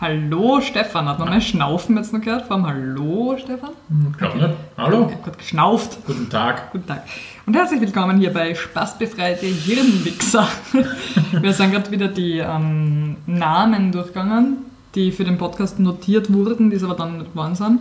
Hallo 0.00 0.60
Stefan, 0.60 1.08
hat 1.08 1.18
man 1.18 1.28
mein 1.28 1.40
Schnaufen 1.40 1.96
jetzt 1.96 2.12
noch 2.12 2.20
gehört? 2.20 2.46
Vor 2.46 2.54
allem 2.54 2.66
Hallo 2.68 3.36
Stefan? 3.36 3.70
Glaub 4.16 4.36
nicht. 4.36 4.50
Hallo, 4.76 5.06
Ich 5.08 5.14
hab 5.16 5.24
gerade 5.24 5.38
geschnauft. 5.38 5.98
guten 6.06 6.30
Tag. 6.30 6.70
Guten 6.70 6.86
Tag. 6.86 7.02
Und 7.46 7.54
herzlich 7.56 7.80
willkommen 7.80 8.16
hier 8.18 8.32
bei 8.32 8.54
Spaßbefreite 8.54 9.46
Hirnwichser. 9.46 10.46
Wir 11.32 11.52
sind 11.52 11.72
gerade 11.72 11.90
wieder 11.90 12.06
die 12.06 12.38
ähm, 12.38 13.16
Namen 13.26 13.90
durchgegangen, 13.90 14.58
die 14.94 15.10
für 15.10 15.24
den 15.24 15.36
Podcast 15.36 15.80
notiert 15.80 16.32
wurden, 16.32 16.70
die 16.70 16.76
es 16.76 16.84
aber 16.84 16.94
dann 16.94 17.18
nicht 17.18 17.32
geworden 17.32 17.56
sind. 17.56 17.80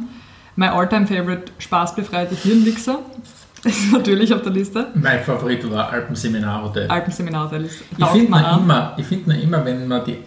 Mein 0.55 0.69
all-time 0.71 1.05
favorite 1.05 1.51
Spaßbefreite 1.59 2.33
Hirnwichser 2.33 2.97
ist 3.63 3.91
natürlich 3.91 4.33
auf 4.33 4.41
der 4.41 4.53
Liste. 4.53 4.87
Mein 4.95 5.19
Favorit 5.23 5.69
war 5.69 5.91
Alpenseminarhotel. 5.91 6.87
Alpenseminarhotel 6.89 7.65
ist 7.65 7.83
Ich 7.95 8.05
finde 8.07 8.25
immer, 8.39 8.95
ich 8.97 9.05
find 9.05 9.27
immer, 9.27 9.63
wenn 9.63 9.87
man 9.87 10.03
die 10.03 10.17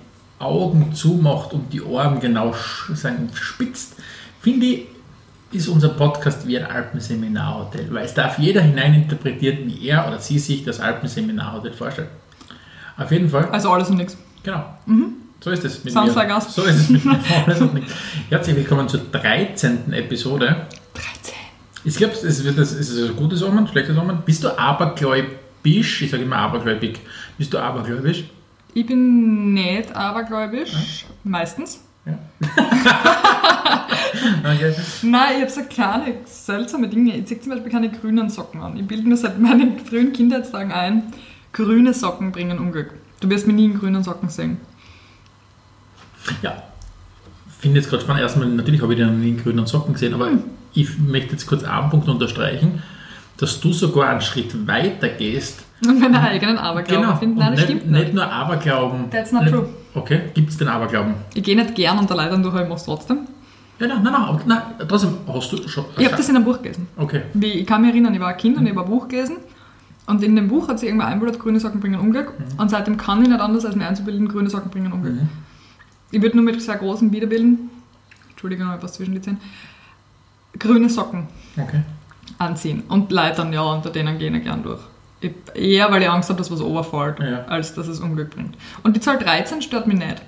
Augen 0.40 0.92
zumacht 0.94 1.52
und 1.52 1.72
die 1.72 1.82
Ohren 1.82 2.18
genau 2.18 2.54
sagen, 2.94 3.28
spitzt, 3.34 3.94
finde 4.40 4.66
ich, 4.66 4.86
ist 5.52 5.68
unser 5.68 5.90
Podcast 5.90 6.46
wie 6.46 6.58
ein 6.58 6.64
Alpenseminarhotel, 6.66 7.88
weil 7.92 8.04
es 8.04 8.14
darf 8.14 8.38
jeder 8.38 8.60
hineininterpretieren, 8.62 9.66
wie 9.66 9.88
er 9.88 10.06
oder 10.08 10.18
sie 10.18 10.38
sich 10.38 10.64
das 10.64 10.80
Alpenseminarhotel 10.80 11.72
vorstellt. 11.72 12.08
Auf 12.96 13.10
jeden 13.12 13.28
Fall, 13.28 13.48
Also 13.50 13.70
alles 13.70 13.90
und 13.90 13.96
nichts. 13.96 14.16
genau. 14.42 14.64
So 15.42 15.50
ist 15.50 15.64
es 15.64 15.82
mit 15.84 15.92
Sounds 15.92 16.14
mir. 16.14 16.22
like 16.22 16.34
us. 16.34 16.54
So 16.54 16.62
ist 16.64 16.76
es 16.76 16.88
mit 16.90 17.02
mir. 17.02 17.18
Alles 17.46 17.62
und 17.62 17.72
nichts. 17.72 17.94
Herzlich 18.28 18.56
willkommen 18.56 18.86
zur 18.90 19.00
13. 19.10 19.90
Episode. 19.94 20.66
13. 20.92 21.34
Ich 21.84 21.96
glaube, 21.96 22.12
es 22.12 22.44
wird 22.44 22.58
das, 22.58 22.72
ist 22.72 22.90
es 22.90 23.08
ein 23.08 23.16
gutes 23.16 23.42
Omen, 23.42 23.60
ein 23.60 23.66
schlechtes 23.66 23.96
Omen. 23.96 24.18
Bist 24.26 24.44
du 24.44 24.50
abergläubisch? 24.58 26.02
Ich 26.02 26.10
sage 26.10 26.24
immer 26.24 26.36
abergläubig. 26.36 27.00
Bist 27.38 27.54
du 27.54 27.58
abergläubisch? 27.58 28.24
Ich 28.74 28.86
bin 28.86 29.54
nicht 29.54 29.94
abergläubisch, 29.94 31.06
meistens. 31.24 31.82
Ja. 32.06 32.18
okay. 34.44 34.74
Nein, 35.02 35.36
ich 35.36 35.42
habe 35.42 35.50
so 35.50 35.62
kleine, 35.62 36.14
seltsame 36.24 36.88
Dinge. 36.88 37.16
Ich 37.16 37.26
ziehe 37.26 37.40
zum 37.40 37.52
Beispiel 37.52 37.70
keine 37.70 37.90
grünen 37.90 38.30
Socken 38.30 38.60
an. 38.60 38.76
Ich 38.76 38.86
bilde 38.86 39.08
mir 39.08 39.16
seit 39.16 39.38
meinen 39.38 39.78
frühen 39.80 40.12
Kindheitstagen 40.12 40.72
ein, 40.72 41.12
grüne 41.52 41.92
Socken 41.92 42.32
bringen 42.32 42.58
Unglück. 42.58 42.92
Du 43.20 43.28
wirst 43.28 43.46
mir 43.46 43.52
nie 43.52 43.66
in 43.66 43.78
grünen 43.78 44.02
Socken 44.02 44.28
sehen. 44.28 44.58
Ja. 46.42 46.62
Finde 47.58 47.78
jetzt 47.80 47.90
gerade 47.90 48.02
spannend. 48.02 48.22
Erstmal, 48.22 48.48
natürlich 48.48 48.80
habe 48.80 48.94
ich 48.94 48.98
den 48.98 49.22
in 49.22 49.36
grünen 49.36 49.66
Socken 49.66 49.92
gesehen, 49.92 50.14
aber 50.14 50.28
Hm. 50.28 50.44
ich 50.72 50.98
möchte 50.98 51.32
jetzt 51.32 51.46
kurz 51.46 51.62
einen 51.64 51.90
Punkt 51.90 52.08
unterstreichen, 52.08 52.82
dass 53.40 53.60
du 53.60 53.72
sogar 53.72 54.10
einen 54.10 54.20
Schritt 54.20 54.66
weiter 54.66 55.08
gehst. 55.08 55.64
Und 55.86 55.98
meine 55.98 56.20
eigenen 56.20 56.58
Aberglauben 56.58 57.16
finden. 57.18 57.38
Nein, 57.38 57.48
Und 57.52 57.58
das 57.58 57.68
nicht, 57.68 57.78
stimmt 57.78 57.90
nicht. 57.92 58.02
nicht 58.04 58.14
nur 58.14 58.30
Aberglauben. 58.30 59.10
That's 59.10 59.32
not 59.32 59.42
nicht, 59.44 59.52
true. 59.54 59.68
Okay, 59.94 60.20
gibt 60.34 60.50
es 60.50 60.58
den 60.58 60.68
Aberglauben? 60.68 61.14
Ich 61.34 61.42
gehe 61.42 61.56
nicht 61.56 61.74
gern 61.74 61.98
unter 61.98 62.14
Leitern 62.14 62.42
durch, 62.42 62.54
aber 62.54 62.64
ich 62.64 62.68
mache 62.68 62.78
es 62.78 62.84
trotzdem. 62.84 63.20
Ja, 63.78 63.86
nein, 63.86 64.02
nein, 64.02 64.12
nein, 64.12 64.22
aber- 64.22 64.40
nein, 64.44 64.60
trotzdem 64.86 65.14
hast 65.26 65.52
du 65.52 65.66
schon. 65.68 65.86
Ich 65.96 66.04
habe 66.04 66.16
das 66.16 66.28
in 66.28 66.36
einem 66.36 66.44
Buch 66.44 66.60
gelesen. 66.60 66.86
Okay. 66.98 67.22
Wie, 67.32 67.46
ich 67.46 67.66
kann 67.66 67.80
mich 67.80 67.90
erinnern, 67.92 68.12
ich 68.12 68.20
war 68.20 68.28
ein 68.28 68.36
Kind 68.36 68.58
und 68.58 68.66
ich 68.66 68.72
habe 68.76 68.82
ein 68.84 68.90
Buch 68.90 69.08
gelesen. 69.08 69.36
Und 70.06 70.22
in 70.22 70.36
dem 70.36 70.48
Buch 70.48 70.68
hat 70.68 70.78
sich 70.78 70.88
irgendwann 70.88 71.08
eingebildet, 71.12 71.40
grüne 71.40 71.60
Socken 71.60 71.80
bringen 71.80 71.98
Unglück. 71.98 72.32
Und 72.58 72.68
seitdem 72.70 72.96
kann 72.98 73.22
ich 73.22 73.28
nicht 73.28 73.40
anders, 73.40 73.64
als 73.64 73.74
mir 73.76 73.86
einzubilden, 73.86 74.28
grüne 74.28 74.50
Socken 74.50 74.70
bringen 74.70 74.92
Unglück. 74.92 75.14
Ich 76.10 76.20
würde 76.20 76.36
nur 76.36 76.44
mit 76.44 76.60
sehr 76.60 76.76
großen 76.76 77.10
Widerbilden, 77.12 77.70
Entschuldigung, 78.30 78.66
noch 78.66 78.74
etwas 78.74 78.94
zwischen 78.94 79.14
die 79.14 79.20
Zähne, 79.22 79.38
grüne 80.58 80.90
Socken 80.90 81.28
Okay. 81.56 81.80
Anziehen. 82.38 82.82
Und 82.88 83.10
Leitern, 83.12 83.52
ja, 83.52 83.62
unter 83.62 83.90
denen 83.90 84.18
gehen 84.18 84.34
ich 84.34 84.44
gern 84.44 84.62
durch. 84.62 84.80
Ich, 85.20 85.32
eher, 85.54 85.90
weil 85.90 86.02
ich 86.02 86.08
Angst 86.08 86.28
habe, 86.30 86.38
dass 86.38 86.50
was 86.50 86.60
overfällt, 86.60 87.18
Ja. 87.20 87.44
als 87.44 87.74
dass 87.74 87.88
es 87.88 88.00
Unglück 88.00 88.30
bringt. 88.30 88.56
Und 88.82 88.96
die 88.96 89.00
Zahl 89.00 89.18
13 89.18 89.60
stört 89.62 89.86
mich 89.86 89.98
nicht. 89.98 90.22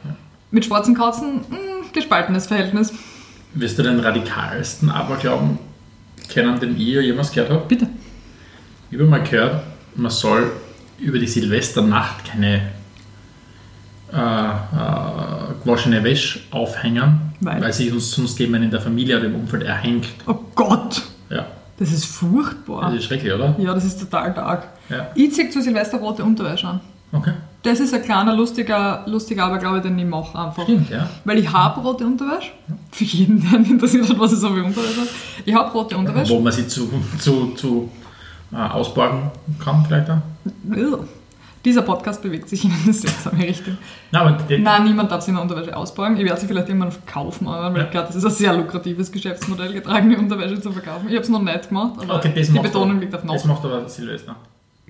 Mit 0.50 0.64
schwarzen 0.66 0.94
Katzen, 0.94 1.36
mh, 1.48 1.56
gespaltenes 1.94 2.46
Verhältnis. 2.46 2.92
Wirst 3.54 3.78
du 3.78 3.82
den 3.82 4.00
radikalsten 4.00 4.90
Aberglauben 4.90 5.58
kennen, 6.28 6.58
den 6.60 6.72
ich 6.76 6.86
jemals 6.88 7.32
gehört 7.32 7.50
habe? 7.50 7.64
Bitte. 7.66 7.86
Ich 8.90 8.98
habe 8.98 9.08
mal 9.08 9.22
gehört, 9.22 9.62
man 9.94 10.10
soll 10.10 10.52
über 10.98 11.18
die 11.18 11.26
Silvesternacht 11.26 12.24
keine 12.30 12.68
äh, 14.12 14.16
äh, 14.16 15.54
gewaschene 15.64 16.04
Wäsche 16.04 16.40
aufhängen, 16.50 17.32
Weil? 17.40 17.62
weil 17.62 17.72
sich 17.72 17.88
sonst, 17.90 18.10
sonst 18.12 18.38
jemand 18.38 18.64
in 18.64 18.70
der 18.70 18.80
Familie 18.80 19.16
oder 19.16 19.26
im 19.26 19.34
Umfeld 19.36 19.62
erhängt. 19.62 20.06
Oh 20.26 20.34
Gott, 20.54 21.00
Ja, 21.30 21.46
das 21.82 21.92
ist 21.92 22.06
furchtbar. 22.06 22.82
das 22.86 22.94
ist 22.94 23.04
schrecklich, 23.04 23.32
oder? 23.32 23.54
Ja, 23.58 23.74
das 23.74 23.84
ist 23.84 24.00
total 24.00 24.32
dark. 24.32 24.68
Ja, 24.88 25.08
Ich 25.14 25.32
ziehe 25.34 25.50
zu 25.50 25.60
Silvester 25.62 25.98
rote 25.98 26.24
Unterwäsche 26.24 26.68
an. 26.68 26.80
okay. 27.12 27.32
Das 27.64 27.78
ist 27.78 27.94
ein 27.94 28.02
kleiner, 28.02 28.34
lustiger, 28.34 29.04
lustiger 29.06 29.44
Aberglaube, 29.44 29.80
den 29.80 29.96
ich 29.96 30.04
mache 30.04 30.36
einfach. 30.36 30.64
Stimmt, 30.64 30.90
ja. 30.90 31.08
Weil 31.24 31.38
ich 31.38 31.52
habe 31.52 31.80
rote 31.80 32.04
Unterwäsche. 32.04 32.50
Für 32.90 33.04
jeden, 33.04 33.40
der 33.40 33.60
ihn 33.60 33.64
interessiert 33.66 34.08
hat, 34.08 34.18
was 34.18 34.32
ich 34.32 34.38
so 34.40 34.48
für 34.48 34.64
Unterwäsche 34.64 35.00
habe. 35.00 35.08
Ich 35.44 35.54
habe 35.54 35.70
rote 35.70 35.96
Unterwäsche. 35.96 36.34
Wo 36.34 36.40
man 36.40 36.52
sie 36.52 36.66
zu, 36.66 36.88
zu, 37.20 37.52
zu 37.54 37.88
äh, 38.52 38.56
ausborgen 38.56 39.30
kann, 39.62 39.84
vielleicht 39.86 40.10
auch. 40.10 40.18
Ugh. 40.70 41.06
Dieser 41.64 41.82
Podcast 41.82 42.20
bewegt 42.22 42.48
sich 42.48 42.64
in 42.64 42.72
eine 42.72 42.92
seltsame 42.92 43.42
Richtung. 43.44 43.78
Nein, 44.10 44.36
Nein, 44.58 44.84
niemand 44.84 45.12
darf 45.12 45.20
sich 45.22 45.32
eine 45.32 45.40
Unterwäsche 45.40 45.76
ausborgen. 45.76 46.16
Ich 46.16 46.24
werde 46.24 46.40
sie 46.40 46.46
vielleicht 46.48 46.68
irgendwann 46.68 46.92
kaufen, 47.06 47.46
aber 47.46 47.78
Ja. 47.78 47.84
glaube, 47.84 48.08
das 48.08 48.16
ist 48.16 48.24
ein 48.24 48.30
sehr 48.32 48.52
lukratives 48.54 49.12
Geschäftsmodell, 49.12 49.72
getragene 49.72 50.18
Unterwäsche 50.18 50.60
zu 50.60 50.72
verkaufen. 50.72 51.06
Ich 51.08 51.14
habe 51.14 51.22
es 51.22 51.28
noch 51.28 51.40
nicht 51.40 51.68
gemacht, 51.68 51.92
aber 52.02 52.16
okay, 52.16 52.32
das 52.34 52.50
die 52.50 52.58
Betonung 52.58 52.98
liegt 53.00 53.14
auf 53.14 53.22
Das 53.22 53.44
noch. 53.44 53.54
macht 53.54 53.64
aber 53.64 53.88
Silvester. 53.88 54.34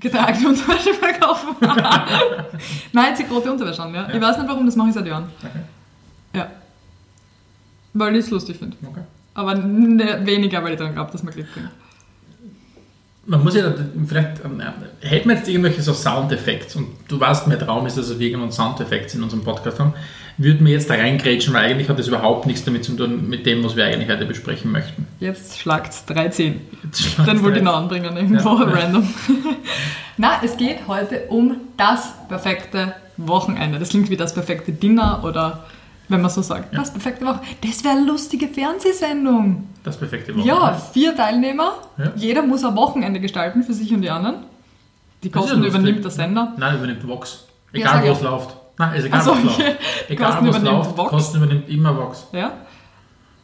Getragene 0.01 0.49
Unterwäsche 0.49 0.95
verkaufen. 0.95 1.49
Nein, 2.93 3.13
ich 3.13 3.17
ziehe 3.19 3.29
rote 3.29 3.53
Unterwäsche 3.53 3.83
an, 3.83 3.95
ja. 3.95 4.09
Ja. 4.09 4.15
Ich 4.15 4.21
weiß 4.21 4.39
nicht 4.39 4.49
warum, 4.49 4.65
das 4.67 4.75
mache 4.77 4.89
ich 4.89 4.95
seit 4.95 5.07
Jahren. 5.07 5.25
Okay. 5.41 5.61
Ja. 6.35 6.49
Weil 7.95 8.17
ich 8.17 8.25
es 8.25 8.31
lustig 8.31 8.57
finde. 8.57 8.77
okay. 8.89 9.03
Aber 9.35 9.57
weniger, 9.63 10.63
weil 10.65 10.73
ich 10.73 10.79
daran 10.79 10.95
glaube, 10.95 11.13
dass 11.13 11.23
man 11.23 11.33
Glück 11.35 11.53
bringt. 11.53 11.69
Man 13.25 13.45
muss 13.45 13.55
ja 13.55 13.73
vielleicht, 14.07 14.45
ähm, 14.45 14.61
hätten 15.01 15.29
wir 15.29 15.37
jetzt 15.37 15.49
irgendwelche 15.49 15.81
so 15.81 15.93
Soundeffekte 15.93 16.79
und 16.79 16.89
du 17.07 17.21
weißt, 17.21 17.47
mein 17.47 17.59
Traum 17.59 17.87
ist, 17.87 17.97
dass 17.97 18.19
wir 18.19 18.27
irgendwann 18.27 18.51
Soundeffekte 18.51 19.17
in 19.17 19.23
unserem 19.23 19.45
Podcast 19.45 19.79
haben, 19.79 19.93
würden 20.39 20.67
wir 20.67 20.73
jetzt 20.73 20.91
da 20.91 20.95
reingrätschen, 20.95 21.55
weil 21.55 21.71
eigentlich 21.71 21.89
hat 21.89 21.99
das 21.99 22.09
überhaupt 22.09 22.47
nichts 22.47 22.65
damit 22.65 22.85
zu 22.85 22.97
tun, 22.97 23.29
mit 23.29 23.47
dem, 23.47 23.63
was 23.63 23.77
wir 23.77 23.85
eigentlich 23.85 24.09
heute 24.09 24.27
besprechen 24.27 24.73
möchten. 24.73 25.07
Jetzt 25.21 25.61
schlagt's 25.61 26.05
13. 26.07 26.61
Jetzt 26.83 27.17
Dann 27.25 27.43
wollte 27.45 27.59
ich 27.59 27.65
noch 27.65 27.77
anbringen, 27.77 28.17
irgendwo 28.17 28.59
Ja. 28.59 28.65
random. 28.65 29.09
Na, 30.17 30.41
es 30.43 30.57
geht 30.57 30.89
heute 30.89 31.27
um 31.29 31.57
das 31.77 32.13
perfekte 32.29 32.95
Wochenende. 33.19 33.79
Das 33.79 33.91
klingt 33.91 34.11
wie 34.11 34.17
das 34.17 34.35
perfekte 34.35 34.73
Dinner 34.73 35.23
oder 35.25 35.65
wenn 36.09 36.21
man 36.21 36.31
so 36.31 36.43
sagt, 36.43 36.75
das 36.77 36.93
perfekte 36.93 37.25
Wochenende. 37.25 37.47
Das 37.65 37.85
wäre 37.85 37.97
eine 37.97 38.07
lustige 38.07 38.49
Fernsehsendung. 38.49 39.69
Das 39.85 39.97
perfekte 39.97 40.33
Ja, 40.33 40.55
Wochenende. 40.57 40.83
vier 40.93 41.17
Teilnehmer. 41.17 41.73
Ja. 41.99 42.13
Jeder 42.15 42.43
muss 42.43 42.65
ein 42.65 42.77
Wochenende 42.77 43.21
gestalten 43.21 43.63
für 43.63 43.73
sich 43.75 43.93
und 43.93 44.03
die 44.03 44.11
anderen. 44.11 44.45
Die 45.23 45.31
Kosten 45.31 45.63
ja 45.63 45.69
übernimmt 45.69 46.05
der 46.05 46.11
Sender. 46.11 46.53
Nein, 46.57 46.77
übernimmt 46.77 47.07
Vox. 47.07 47.47
Ja, 47.73 47.81
Egal, 47.81 47.93
sag 47.95 48.03
wo 48.03 48.07
ja. 48.07 48.13
es 48.13 48.21
läuft. 48.23 48.57
Nein, 48.79 48.95
ist 48.95 49.05
egal, 49.05 49.21
Ach 49.21 49.25
so, 49.25 49.31
wo 49.33 49.35
es 49.49 49.55
okay. 49.55 49.63
läuft. 49.67 49.79
Egal, 50.11 50.31
Kosten 50.31 50.47
wo 50.47 50.51
es 50.51 50.63
läuft, 50.63 50.97
Vox. 50.97 51.11
Kosten 51.11 51.37
übernimmt 51.39 51.69
immer 51.69 51.97
Vox. 51.97 52.27
Ja. 52.33 52.53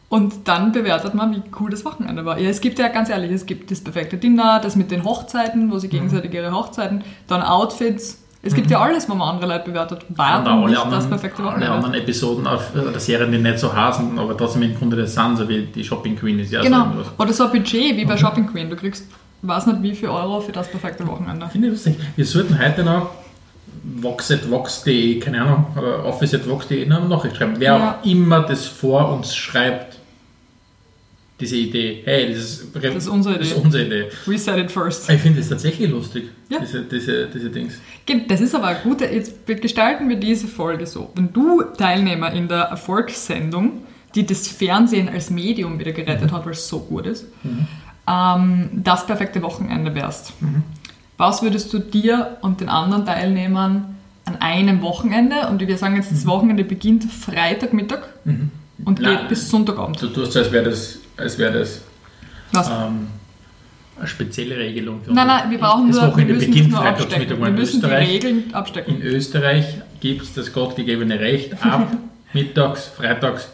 Und 0.09 0.49
dann 0.49 0.73
bewertet 0.73 1.13
man, 1.15 1.35
wie 1.35 1.43
cool 1.61 1.71
das 1.71 1.85
Wochenende 1.85 2.25
war. 2.25 2.39
Ja, 2.39 2.49
es 2.49 2.61
gibt 2.63 2.79
ja 2.79 2.89
ganz 2.89 3.11
ehrlich, 3.11 3.31
es 3.31 3.45
gibt 3.45 3.71
das 3.71 3.83
perfekte 3.83 4.17
Dinner, 4.17 4.59
das 4.59 4.75
mit 4.75 4.91
den 4.91 5.05
Hochzeiten, 5.05 5.71
wo 5.71 5.79
sie 5.79 5.89
gegenseitig 5.89 6.33
ihre 6.33 6.53
Hochzeiten, 6.53 7.05
dann 7.27 7.43
Outfits. 7.43 8.25
Es 8.41 8.55
gibt 8.55 8.71
ja 8.71 8.81
alles, 8.81 9.09
wo 9.11 9.15
man 9.15 9.35
andere 9.35 9.51
Leute 9.53 9.65
bewertet. 9.71 10.05
Warum 10.11 10.47
alle 10.63 10.71
nicht 10.71 10.79
anderen, 10.81 11.01
das 11.01 11.09
perfekte 11.09 11.43
alle 11.43 11.51
Wochenende? 11.53 11.73
anderen 11.75 11.95
Episoden 11.95 12.47
auf, 12.47 12.75
äh, 12.75 12.91
der 12.93 13.01
Serien, 13.01 13.33
die 13.33 13.39
nicht 13.39 13.59
so 13.59 13.75
heißen, 13.75 14.17
aber 14.19 14.37
trotzdem 14.37 14.63
im 14.63 14.77
Grunde 14.79 14.97
das 14.97 15.13
sind, 15.15 15.37
so 15.37 15.49
wie 15.49 15.63
die 15.67 15.83
Shopping 15.83 16.17
Queen 16.17 16.39
ist 16.39 16.53
ja 16.53 16.61
so 16.63 16.67
Genau. 16.67 16.85
irgendwas. 16.85 17.07
Oder 17.19 17.33
so 17.33 17.45
ein 17.45 17.51
Budget 17.51 17.97
wie 17.97 18.05
bei 18.05 18.17
Shopping 18.17 18.47
Queen. 18.47 18.71
Du 18.71 18.77
kriegst, 18.77 19.07
weiß 19.43 19.67
nicht 19.67 19.83
wie 19.83 19.95
viel 19.95 20.09
Euro 20.09 20.41
für 20.41 20.53
das 20.53 20.71
perfekte 20.71 21.07
Wochenende. 21.07 21.49
Finde 21.49 21.67
ich 21.69 21.73
lustig. 21.75 21.97
Wir 22.15 22.25
sollten 22.25 22.59
heute 22.59 22.85
noch 22.85 23.11
vox.vox.de, 24.01 25.19
keine 25.21 25.43
Ahnung, 25.43 25.67
oder 25.77 26.05
office.vox.de 26.05 26.87
noch 26.87 26.99
eine 26.99 27.09
Nachricht 27.09 27.37
schreiben. 27.37 27.55
Wer 27.59 27.77
Ja. 27.77 27.99
auch 28.01 28.07
immer 28.07 28.41
das 28.41 28.67
vor 28.67 29.13
uns 29.13 29.35
schreibt, 29.35 29.98
diese 31.41 31.57
Idee, 31.57 32.03
hey, 32.05 32.29
das 32.29 32.39
ist, 32.39 32.67
Das 32.75 32.95
ist 32.97 33.09
unsere 33.09 33.39
das 33.39 33.47
ist 33.49 33.53
Idee. 33.53 33.61
unsere 33.65 33.87
Idee. 33.87 34.05
We 34.27 34.39
said 34.39 34.59
it 34.59 34.71
first. 34.73 35.09
Ich 35.09 35.21
finde 35.21 35.39
das 35.39 35.49
tatsächlich 35.49 35.89
lustig, 35.91 36.25
Ja. 36.49 36.59
diese, 36.61 36.83
diese, 36.83 37.27
diese 37.27 37.51
Dings. 37.51 37.75
Das 38.29 38.41
ist 38.41 38.55
aber 38.55 38.75
gute, 38.75 39.05
jetzt 39.07 39.47
gestalten 39.47 40.09
wir 40.09 40.17
diese 40.17 40.49
Folge 40.49 40.87
so. 40.87 41.11
Wenn 41.15 41.33
du 41.33 41.63
Teilnehmer 41.77 42.33
in 42.33 42.49
der 42.49 42.63
Erfolgssendung, 42.63 43.83
die 44.15 44.27
das 44.27 44.49
Fernsehen 44.49 45.09
als 45.09 45.31
Medium 45.31 45.79
wieder 45.79 45.93
gerettet 45.93 46.33
hat, 46.33 46.45
weil 46.45 46.53
es 46.53 46.67
so 46.67 46.81
gut 46.81 47.07
ist, 47.07 47.27
ähm, 48.09 48.71
das 48.75 49.07
perfekte 49.07 49.43
Wochenende 49.43 49.95
wärst. 49.95 50.33
Was 51.19 51.43
würdest 51.43 51.73
du 51.73 51.79
dir 51.79 52.39
und 52.43 52.61
den 52.61 52.69
anderen 52.69 53.05
Teilnehmern 53.05 53.97
an 54.25 54.37
einem 54.41 54.83
Wochenende, 54.83 55.49
und 55.49 55.61
wir 55.61 55.77
sagen 55.79 55.97
jetzt, 55.97 56.11
das 56.13 56.27
Wochenende 56.27 56.65
beginnt 56.65 57.05
Freitagmittag 57.05 58.01
und 58.25 59.01
Nein. 59.01 59.19
geht 59.19 59.29
bis 59.29 59.49
Sonntagabend. 59.51 60.01
Du 60.03 60.09
tust 60.09 60.37
als 60.37 60.51
wäre 60.53 60.71
das, 60.71 60.99
als 61.19 61.39
wäre 61.39 61.59
das 61.59 61.83
Was? 62.53 62.69
ähm, 62.69 63.09
eine 63.99 64.07
spezielle 64.07 64.57
Regelung 64.57 65.03
für 65.03 65.13
Nein, 65.13 65.29
uns. 65.29 65.41
nein, 65.43 65.51
wir 65.51 65.59
brauchen 65.59 65.89
das 65.89 65.97
nur, 65.97 66.05
wir 66.05 66.13
Wochenende 66.13 66.35
müssen 66.35 66.47
das 66.47 66.55
beginnt 66.55 66.71
nur 66.73 66.85
abstecken. 66.85 67.39
Wir 67.41 67.47
in 67.49 67.55
müssen 67.55 67.81
die 67.81 67.87
Österreich, 67.87 68.09
Regeln 68.09 68.55
abstecken. 68.55 68.95
in 68.97 69.03
Österreich 69.03 69.65
gibt 70.01 70.23
es 70.23 70.35
das 70.35 70.53
gottgegebene 70.53 71.19
Recht 71.21 71.65
ab 71.65 71.89
mittags, 72.33 72.87
freitags 72.87 73.49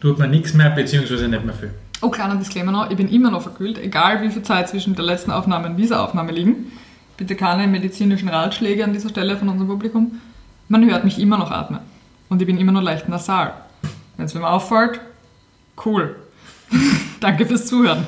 tut 0.00 0.18
man 0.18 0.30
nichts 0.30 0.54
mehr, 0.54 0.70
beziehungsweise 0.70 1.28
nicht 1.28 1.44
mehr 1.44 1.54
viel. 1.54 1.70
Oh, 2.00 2.08
kleiner 2.10 2.36
Disclaimer 2.36 2.70
noch, 2.70 2.90
ich 2.90 2.96
bin 2.96 3.08
immer 3.08 3.30
noch 3.30 3.42
verkühlt, 3.42 3.76
egal 3.78 4.22
wie 4.22 4.30
viel 4.30 4.42
Zeit 4.42 4.68
zwischen 4.68 4.94
der 4.94 5.04
letzten 5.04 5.32
Aufnahme 5.32 5.66
und 5.66 5.76
dieser 5.76 6.02
Aufnahme 6.02 6.30
liegen. 6.32 6.70
Bitte 7.16 7.34
keine 7.34 7.66
medizinischen 7.66 8.28
Ratschläge 8.28 8.84
an 8.84 8.92
dieser 8.92 9.08
Stelle 9.08 9.36
von 9.36 9.48
unserem 9.48 9.66
Publikum. 9.66 10.20
Man 10.68 10.88
hört 10.88 11.02
mich 11.04 11.18
immer 11.18 11.36
noch 11.36 11.50
atmen. 11.50 11.80
Und 12.28 12.40
ich 12.40 12.46
bin 12.46 12.58
immer 12.58 12.70
noch 12.70 12.82
leicht 12.82 13.08
nasal. 13.08 13.54
Wenn 14.16 14.26
es 14.26 14.34
mir 14.34 14.46
auffällt, 14.48 15.00
cool. 15.84 16.14
Danke 17.20 17.46
fürs 17.46 17.66
Zuhören. 17.66 18.06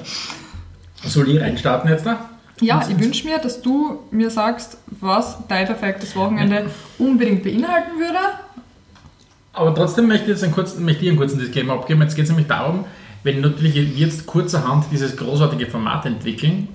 Soll 1.05 1.31
ich 1.31 1.41
reinstarten 1.41 1.91
jetzt 1.91 2.07
da? 2.07 2.31
Ja, 2.61 2.87
ich 2.89 2.99
wünsche 2.99 3.27
mir, 3.27 3.39
dass 3.39 3.63
du 3.63 4.01
mir 4.11 4.31
sagst, 4.31 4.77
was 4.87 5.39
dein 5.49 5.67
perfektes 5.67 6.15
Wochenende 6.15 6.71
unbedingt 6.99 7.43
beinhalten 7.43 7.99
würde. 7.99 8.19
Aber 9.53 9.75
trotzdem 9.75 10.09
möchte 10.09 10.25
ich 10.25 10.31
jetzt 10.31 10.45
einen 10.45 10.53
kurzen, 10.53 10.85
möchte 10.85 11.03
ich 11.05 11.09
einen 11.09 11.19
kurzen 11.19 11.39
Disclaimer 11.39 11.73
abgeben. 11.75 12.03
Jetzt 12.03 12.15
geht 12.15 12.25
es 12.25 12.31
nämlich 12.31 12.49
darum, 12.49 12.85
wenn 13.23 13.41
natürlich 13.41 13.75
wir 13.75 13.83
jetzt 13.83 14.27
kurzerhand 14.27 14.87
dieses 14.93 15.17
großartige 15.17 15.67
Format 15.67 16.07
entwickeln, 16.07 16.69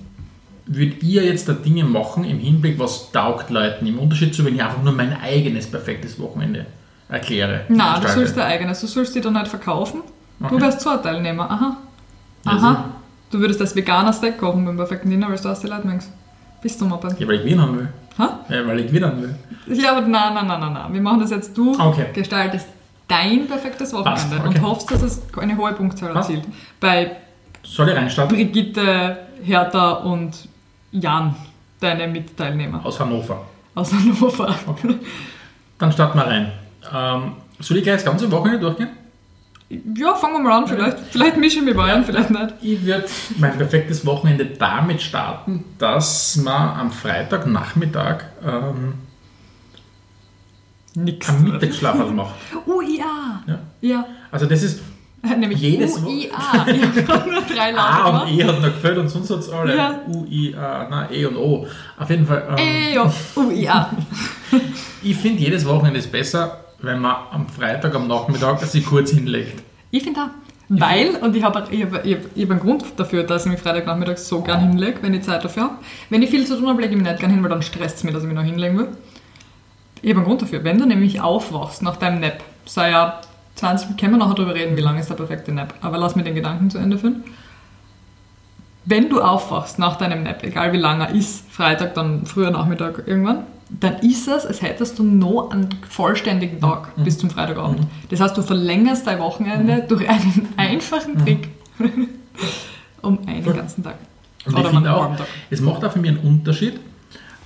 würdet 0.66 1.02
ihr 1.02 1.24
jetzt 1.24 1.48
da 1.48 1.52
Dinge 1.52 1.84
machen 1.84 2.24
im 2.24 2.38
Hinblick, 2.38 2.78
was 2.78 3.12
taugt 3.12 3.50
Leuten, 3.50 3.86
im 3.86 3.98
Unterschied 3.98 4.34
zu, 4.34 4.44
wenn 4.44 4.56
ich 4.56 4.62
einfach 4.62 4.82
nur 4.82 4.92
mein 4.92 5.16
eigenes 5.20 5.70
perfektes 5.70 6.18
Wochenende 6.18 6.66
erkläre. 7.08 7.62
Nein, 7.68 8.02
du 8.02 8.08
sollst 8.08 8.36
dein 8.36 8.46
eigenes, 8.46 8.80
du 8.80 8.88
sollst 8.88 9.14
dich 9.14 9.22
da 9.22 9.30
nicht 9.30 9.48
verkaufen. 9.48 10.02
Du 10.38 10.44
Okay. 10.46 10.60
wärst 10.60 10.82
Teilnehmer. 11.02 11.50
aha. 11.50 11.76
Also- 12.44 12.66
Aha. 12.66 12.84
Du 13.30 13.40
würdest 13.40 13.60
das 13.60 13.74
veganer 13.74 14.12
Steak 14.12 14.38
kochen 14.38 14.64
beim 14.64 14.76
perfekten 14.76 15.10
Dinner, 15.10 15.28
weil 15.28 15.36
du 15.38 15.48
aus 15.48 15.60
die 15.60 15.66
Leute 15.66 15.86
meinst. 15.86 16.10
Bist 16.62 16.80
du 16.80 16.84
mal 16.86 16.96
bei. 16.96 17.08
Ja, 17.18 17.26
weil 17.26 17.34
ich 17.36 17.42
gewinnen 17.42 17.76
will. 17.78 17.88
Ha? 18.18 18.40
Ja, 18.48 18.66
weil 18.66 18.80
ich 18.80 18.86
gewinnen 18.86 19.20
will. 19.66 19.76
Ja, 19.76 19.92
aber 19.96 20.02
nein, 20.06 20.32
nein, 20.34 20.46
nein, 20.46 20.60
nein, 20.60 20.72
nein. 20.72 20.92
Wir 20.92 21.00
machen 21.00 21.20
das 21.20 21.30
jetzt. 21.30 21.56
Du 21.58 21.78
Okay. 21.78 22.06
gestaltest 22.14 22.66
dein 23.08 23.46
perfektes 23.48 23.92
Wochenende 23.92 24.36
okay. 24.38 24.46
und 24.48 24.62
hoffst, 24.62 24.90
dass 24.90 25.02
es 25.02 25.22
eine 25.36 25.56
hohe 25.56 25.72
Punktzahl 25.72 26.12
Passt. 26.12 26.30
erzielt. 26.30 26.48
Bei 26.80 27.16
Soll 27.64 27.88
ich 27.88 27.96
reinstarten? 27.96 28.36
Brigitte, 28.36 29.18
Hertha 29.42 29.90
und 29.92 30.48
Jan, 30.92 31.34
deine 31.80 32.06
Mitteilnehmer 32.08 32.84
Aus 32.86 32.98
Hannover. 33.00 33.42
aus 33.74 33.92
Hannover. 33.92 34.54
Dann 35.78 35.92
starten 35.92 36.18
wir 36.18 36.26
rein. 36.26 36.52
Ähm, 36.94 37.32
soll 37.58 37.76
ich 37.78 37.82
gleich 37.82 37.96
das 37.96 38.04
ganze 38.04 38.30
Wochenende 38.30 38.60
durchgehen? 38.60 38.90
Ja, 39.68 40.14
fangen 40.14 40.34
wir 40.34 40.40
mal 40.40 40.62
an. 40.62 40.68
Vielleicht, 40.68 40.98
vielleicht 41.10 41.36
mische 41.38 41.58
ich 41.58 41.64
mich 41.64 41.74
bei 41.74 41.92
an, 41.92 42.04
vielleicht 42.04 42.30
nicht. 42.30 42.54
Ich 42.62 42.84
würde 42.84 43.06
mein 43.38 43.56
perfektes 43.56 44.06
Wochenende 44.06 44.46
damit 44.46 45.02
starten, 45.02 45.64
dass 45.78 46.36
man 46.36 46.78
am 46.78 46.90
Freitagnachmittag 46.92 48.24
ähm, 48.46 48.94
Nix. 50.94 51.28
einen 51.28 51.44
Mittagsschlaf 51.44 52.10
macht. 52.10 52.34
UIA. 52.66 53.42
Ja. 53.46 53.58
Ja. 53.80 54.06
Also 54.30 54.46
das 54.46 54.62
ist 54.62 54.80
Nämlich 55.34 55.60
Jedes 55.60 55.98
UIA. 55.98 56.66
Ich 56.68 57.08
habe 57.08 57.30
nur 57.30 57.42
drei 57.42 57.74
A 57.76 58.10
Laute 58.10 58.24
und 58.26 58.38
E 58.38 58.44
hat 58.44 58.60
noch 58.60 58.62
gefällt 58.62 58.98
und 58.98 59.08
sonst 59.08 59.30
hat 59.30 59.40
es 59.40 59.50
alle. 59.50 59.76
Ja. 59.76 60.00
U, 60.06 60.24
I, 60.26 60.54
A, 60.54 60.86
na, 60.88 61.10
E 61.10 61.26
und 61.26 61.36
O. 61.36 61.66
Auf 61.98 62.10
jeden 62.10 62.26
Fall. 62.26 62.46
Ähm, 62.50 62.56
Ey, 62.58 62.94
ja. 62.94 63.12
UIA. 63.34 63.90
Ich 65.02 65.16
finde, 65.16 65.40
jedes 65.40 65.64
Wochenende 65.66 66.00
ist 66.00 66.10
besser, 66.10 66.64
wenn 66.86 67.00
man 67.00 67.16
am 67.30 67.48
Freitag 67.48 67.94
am 67.94 68.08
Nachmittag 68.08 68.60
sich 68.60 68.86
kurz 68.86 69.10
hinlegt. 69.10 69.62
Ich 69.90 70.02
finde 70.02 70.20
auch. 70.20 70.28
Weil, 70.68 71.10
und 71.16 71.36
ich 71.36 71.44
habe 71.44 71.64
ich 71.70 71.84
hab, 71.84 72.04
ich 72.04 72.14
hab, 72.16 72.24
ich 72.34 72.44
hab 72.44 72.50
einen 72.50 72.60
Grund 72.60 72.84
dafür, 72.96 73.22
dass 73.22 73.46
ich 73.46 73.52
mich 73.52 73.60
Freitagnachmittag 73.60 74.16
so 74.16 74.40
gern 74.40 74.60
hinlege, 74.60 74.98
wenn 75.02 75.14
ich 75.14 75.22
Zeit 75.22 75.44
dafür 75.44 75.64
habe. 75.64 75.74
Wenn 76.10 76.22
ich 76.22 76.30
viel 76.30 76.44
zu 76.44 76.56
tun 76.56 76.68
habe, 76.68 76.80
lege 76.80 76.94
ich 76.94 77.00
mich 77.00 77.08
nicht 77.08 77.20
gern 77.20 77.30
hin, 77.30 77.42
weil 77.42 77.50
dann 77.50 77.62
stresst 77.62 77.98
es 77.98 78.04
mich, 78.04 78.12
dass 78.12 78.22
ich 78.22 78.28
mich 78.28 78.36
noch 78.36 78.42
hinlegen 78.44 78.76
will. 78.78 78.88
Ich 80.02 80.10
habe 80.10 80.20
einen 80.20 80.26
Grund 80.26 80.42
dafür. 80.42 80.64
Wenn 80.64 80.78
du 80.78 80.86
nämlich 80.86 81.20
aufwachst 81.20 81.82
nach 81.82 81.96
deinem 81.96 82.20
Nap, 82.20 82.42
sei 82.64 82.90
ja 82.90 83.20
20, 83.54 83.96
können 83.96 84.14
wir 84.14 84.18
nachher 84.18 84.34
darüber 84.34 84.54
reden, 84.54 84.76
wie 84.76 84.80
lange 84.80 85.00
ist 85.00 85.08
der 85.08 85.14
perfekte 85.14 85.52
Nap, 85.52 85.74
aber 85.82 85.98
lass 85.98 86.16
mir 86.16 86.24
den 86.24 86.34
Gedanken 86.34 86.68
zu 86.68 86.78
Ende 86.78 86.98
führen. 86.98 87.22
Wenn 88.84 89.08
du 89.08 89.20
aufwachst 89.20 89.78
nach 89.78 89.96
deinem 89.96 90.24
Nap, 90.24 90.42
egal 90.42 90.72
wie 90.72 90.78
lang 90.78 91.00
er 91.00 91.10
ist, 91.10 91.50
Freitag, 91.50 91.94
dann 91.94 92.26
früher 92.26 92.50
Nachmittag 92.50 93.04
irgendwann, 93.06 93.44
dann 93.68 93.98
ist 93.98 94.28
es, 94.28 94.46
als 94.46 94.62
hättest 94.62 94.98
du 94.98 95.02
noch 95.02 95.50
einen 95.50 95.68
vollständigen 95.88 96.60
Tag 96.60 96.92
bis 97.02 97.18
zum 97.18 97.30
Freitagabend. 97.30 97.80
Das 98.10 98.20
heißt, 98.20 98.36
du 98.36 98.42
verlängerst 98.42 99.06
dein 99.06 99.18
Wochenende 99.18 99.84
durch 99.88 100.08
einen 100.08 100.48
einfachen 100.56 101.18
Trick 101.18 101.48
um 103.02 103.18
einen 103.26 103.44
ganzen 103.44 103.82
Tag. 103.82 103.96
Und 104.44 104.54
Oder 104.54 104.62
ich 104.62 104.68
finde 104.68 104.94
auch, 104.94 105.10
es 105.50 105.60
macht 105.60 105.84
auch 105.84 105.92
für 105.92 105.98
mich 105.98 106.10
einen 106.10 106.20
Unterschied. 106.20 106.74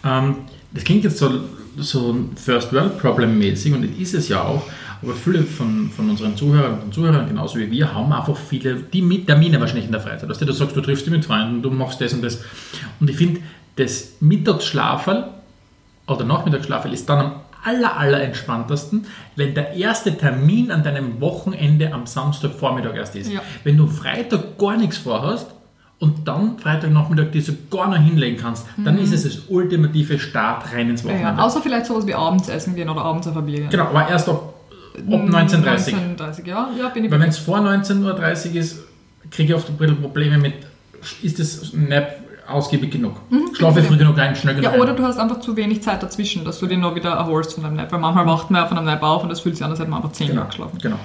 Ähm, 0.04 0.36
das 0.72 0.84
klingt 0.84 1.04
jetzt 1.04 1.18
so, 1.18 1.30
so 1.78 2.14
First 2.36 2.72
World 2.72 2.98
Problem 2.98 3.38
mäßig 3.38 3.72
und 3.72 3.82
das 3.82 3.98
ist 3.98 4.14
es 4.14 4.28
ja 4.28 4.42
auch. 4.42 4.62
Aber 5.02 5.14
viele 5.14 5.42
von, 5.42 5.90
von 5.90 6.10
unseren 6.10 6.36
Zuhörern 6.36 6.80
und 6.80 6.92
Zuhörern, 6.92 7.26
genauso 7.26 7.58
wie 7.58 7.70
wir, 7.70 7.94
haben 7.94 8.12
einfach 8.12 8.36
viele, 8.36 8.74
die 8.74 9.00
mit 9.00 9.26
Termine 9.26 9.58
wahrscheinlich 9.58 9.86
in 9.86 9.92
der 9.92 10.02
Freizeit. 10.02 10.28
Weißt 10.28 10.42
du, 10.42 10.44
du 10.44 10.52
sagst, 10.52 10.76
du 10.76 10.82
triffst 10.82 11.06
dich 11.06 11.12
mit 11.12 11.24
Freunden, 11.24 11.62
du 11.62 11.70
machst 11.70 12.02
das 12.02 12.12
und 12.12 12.20
das. 12.20 12.42
Und 13.00 13.08
ich 13.08 13.16
finde, 13.16 13.40
das 13.76 14.16
Mittagsschlaferl 14.20 15.39
oder 16.10 16.24
Nachmittagsschlaferl 16.24 16.92
ist 16.92 17.08
dann 17.08 17.18
am 17.18 17.32
aller, 17.64 17.96
aller 17.98 18.22
entspanntesten, 18.22 19.06
wenn 19.36 19.54
der 19.54 19.74
erste 19.74 20.16
Termin 20.16 20.70
an 20.70 20.82
deinem 20.82 21.20
Wochenende 21.20 21.92
am 21.92 22.06
Samstagvormittag 22.06 22.94
erst 22.96 23.16
ist. 23.16 23.30
Ja. 23.32 23.40
Wenn 23.64 23.76
du 23.76 23.86
Freitag 23.86 24.58
gar 24.58 24.76
nichts 24.76 24.98
vorhast 24.98 25.46
und 25.98 26.26
dann 26.26 26.58
Freitagnachmittag 26.58 27.30
dir 27.32 27.42
so 27.42 27.52
gar 27.70 27.88
noch 27.90 27.98
hinlegen 27.98 28.38
kannst, 28.38 28.66
dann 28.78 28.98
ist 28.98 29.12
es 29.12 29.24
das 29.24 29.38
ultimative 29.48 30.18
Start 30.18 30.72
rein 30.72 30.88
ins 30.88 31.04
Mhm. 31.04 31.10
Ja, 31.10 31.14
Wochenende. 31.16 31.42
außer 31.42 31.60
vielleicht 31.60 31.86
sowas 31.86 32.06
wie 32.06 32.14
abends 32.14 32.48
essen 32.48 32.74
gehen 32.74 32.88
oder 32.88 33.02
abends 33.02 33.28
auf 33.28 33.34
gehen. 33.44 33.68
Genau, 33.68 33.84
aber 33.84 34.08
erst 34.08 34.28
ab, 34.30 34.54
ab 34.96 35.02
19.30 35.04 35.58
Uhr. 35.58 35.66
19.30 36.18 36.46
ja, 36.46 36.70
ja, 36.78 36.88
bin 36.88 37.04
ich 37.04 37.10
Weil 37.10 37.20
wenn 37.20 37.28
es 37.28 37.38
vor 37.38 37.58
19.30 37.58 38.50
Uhr 38.50 38.56
ist, 38.56 38.78
kriege 39.30 39.52
ich 39.52 39.54
oft 39.54 39.68
ein 39.68 39.76
bisschen 39.76 40.00
Probleme 40.00 40.38
mit, 40.38 40.54
ist 41.22 41.38
das 41.38 41.72
Nap 41.74 42.16
ausgiebig 42.50 42.90
genug? 42.90 43.14
Schlafe 43.54 43.80
ich 43.80 43.86
früh 43.86 43.96
genug 43.96 44.16
rein, 44.18 44.34
schnell 44.36 44.54
genug 44.54 44.70
Mhm. 44.72 44.76
Ja, 44.76 44.82
oder 44.82 44.92
du 44.94 45.02
hast 45.02 45.18
einfach 45.18 45.40
zu 45.40 45.56
wenig 45.56 45.82
Zeit 45.82 46.02
dazwischen, 46.02 46.44
dass 46.44 46.58
du 46.58 46.66
dich 46.66 46.78
noch 46.78 46.94
wieder 46.94 47.10
erholst 47.10 47.54
von 47.54 47.62
deinem 47.64 47.76
Nap. 47.76 47.90
Weil 47.92 47.98
manchmal 48.00 48.26
wacht 48.26 48.50
man 48.50 48.62
ja 48.62 48.68
von 48.68 48.76
einem 48.78 48.86
Nap 48.86 49.02
auf 49.02 49.22
und 49.22 49.28
das 49.28 49.40
fühlt 49.40 49.56
sich 49.56 49.64
an, 49.64 49.70
als 49.70 49.80
hätte 49.80 49.90
man 49.90 49.98
einfach 50.02 50.12
10 50.12 50.28
Genau, 50.28 50.38
Jahre 50.40 50.48
geschlafen. 50.50 50.78
genau. 50.82 50.96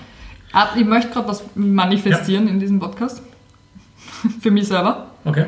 Ah, 0.53 0.67
Ich 0.75 0.85
möchte 0.85 1.11
gerade 1.11 1.27
was 1.27 1.43
manifestieren 1.55 2.47
in 2.47 2.59
diesem 2.59 2.79
Podcast. 2.79 3.21
Für 4.41 4.51
mich 4.51 4.67
selber. 4.67 5.07
Okay. 5.25 5.45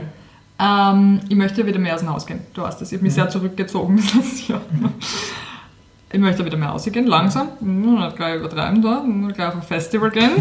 Ähm, 0.59 1.19
ich 1.29 1.35
möchte 1.35 1.65
wieder 1.65 1.79
mehr 1.79 1.93
aus 1.93 2.01
dem 2.01 2.09
Haus 2.09 2.25
gehen. 2.25 2.39
Du 2.53 2.63
weißt 2.63 2.81
das. 2.81 2.91
Ich 2.91 2.97
habe 2.97 3.03
mich 3.05 3.13
sehr 3.13 3.29
zurückgezogen 3.29 3.95
bis 3.97 4.13
letztes 4.13 4.47
Jahr. 4.47 4.61
Ich 6.11 6.19
möchte 6.19 6.43
wieder 6.45 6.57
mehr 6.57 6.73
ausgehen, 6.73 7.05
langsam. 7.05 7.49
Hm, 7.59 7.95
Nicht 7.99 8.15
gleich 8.15 8.35
übertreiben 8.39 8.81
da, 8.81 9.01
nicht 9.03 9.35
gleich 9.35 9.47
auf 9.49 9.55
ein 9.55 9.61
Festival 9.61 10.09
gehen. 10.09 10.31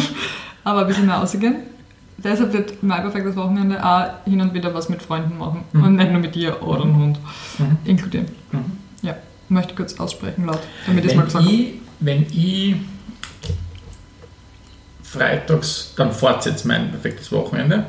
Aber 0.64 0.82
ein 0.82 0.86
bisschen 0.86 1.06
mehr 1.06 1.20
ausgehen. 1.20 1.56
Deshalb 2.18 2.52
wird 2.52 2.82
mein 2.82 3.00
perfektes 3.02 3.36
Wochenende 3.36 3.84
auch 3.84 4.06
hin 4.24 4.40
und 4.40 4.52
wieder 4.52 4.74
was 4.74 4.88
mit 4.88 5.02
Freunden 5.02 5.38
machen. 5.38 5.62
Und 5.72 5.94
nicht 5.96 6.10
nur 6.10 6.20
mit 6.20 6.34
dir 6.34 6.60
oder 6.62 6.82
einem 6.82 6.96
Hund 6.96 7.20
inkludieren. 7.84 8.26
Ja, 9.02 9.14
möchte 9.48 9.74
kurz 9.74 9.98
aussprechen 10.00 10.46
laut, 10.46 10.58
damit 10.86 11.04
ich 11.04 11.12
es 11.12 11.16
mal 11.16 11.22
Wenn 11.22 11.26
gesagt 11.26 11.44
habe. 11.44 11.54
ich, 11.54 11.74
wenn 12.00 12.22
ich 12.22 12.74
freitags 15.02 15.94
dann 15.96 16.12
fortsetze 16.12 16.66
mein 16.68 16.90
perfektes 16.90 17.32
Wochenende, 17.32 17.86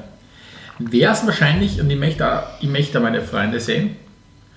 wäre 0.80 1.12
es 1.14 1.26
wahrscheinlich, 1.26 1.82
und 1.82 1.90
ich 1.90 1.98
möchte, 2.00 2.26
auch, 2.32 2.44
ich 2.62 2.70
möchte 2.70 2.98
auch 3.00 3.04
meine 3.04 3.22
Freunde 3.22 3.60
sehen, 3.60 3.96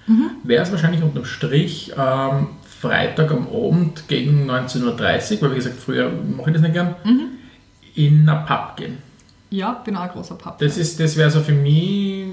Mhm. 0.06 0.30
wäre 0.42 0.64
es 0.64 0.72
wahrscheinlich 0.72 1.00
unterm 1.00 1.24
Strich 1.24 1.92
ähm, 1.96 2.48
Freitag 2.80 3.30
am 3.30 3.46
Abend 3.46 4.08
gegen 4.08 4.50
19.30 4.50 5.36
Uhr, 5.36 5.42
weil 5.42 5.50
wie 5.52 5.54
gesagt, 5.56 5.76
früher 5.78 6.10
mache 6.10 6.50
ich 6.50 6.54
das 6.54 6.62
nicht 6.62 6.74
gern, 6.74 6.96
Mhm. 7.04 7.20
in 7.94 8.28
einen 8.28 8.44
Pub 8.44 8.76
gehen. 8.76 8.98
Ja, 9.52 9.72
bin 9.84 9.94
auch 9.96 10.00
ein 10.02 10.08
großer 10.10 10.34
Papa. 10.36 10.56
Das, 10.58 10.76
ist- 10.78 10.98
das 10.98 11.16
wäre 11.16 11.30
so 11.30 11.40
für 11.40 11.52
mich, 11.52 12.26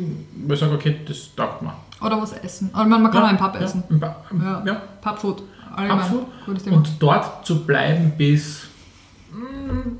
wo 0.47 0.53
ich 0.53 0.59
sage, 0.59 0.73
okay, 0.73 0.99
das 1.05 1.35
taugt 1.35 1.61
mir. 1.61 1.73
Oder 2.01 2.21
was 2.21 2.31
essen. 2.33 2.69
Aber 2.73 2.85
man, 2.85 3.03
man 3.03 3.11
kann 3.11 3.23
auch 3.23 3.27
einen 3.27 3.37
Pub 3.37 3.53
ja, 3.55 3.61
essen. 3.61 3.83
im 3.89 3.99
Pub, 3.99 4.15
Ja. 4.41 4.63
ja. 4.65 4.81
Pubfood. 5.01 5.43
Pubfood. 5.75 6.25
Gutes 6.45 6.63
Thema. 6.63 6.77
Und 6.77 6.89
dort 6.99 7.45
zu 7.45 7.65
bleiben 7.65 8.13
bis 8.17 8.61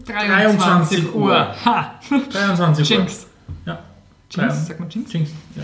23 0.08 1.14
Uhr. 1.14 1.56
Ha! 1.66 1.94
23 2.32 2.90
Uhr. 2.92 2.98
Jinx. 2.98 3.28
Ja. 3.66 3.80
Jinx, 4.32 4.68
sagt 4.68 4.80
man 4.80 4.90
Jinx? 4.90 5.12
Jinx. 5.14 5.30
Ja. 5.56 5.64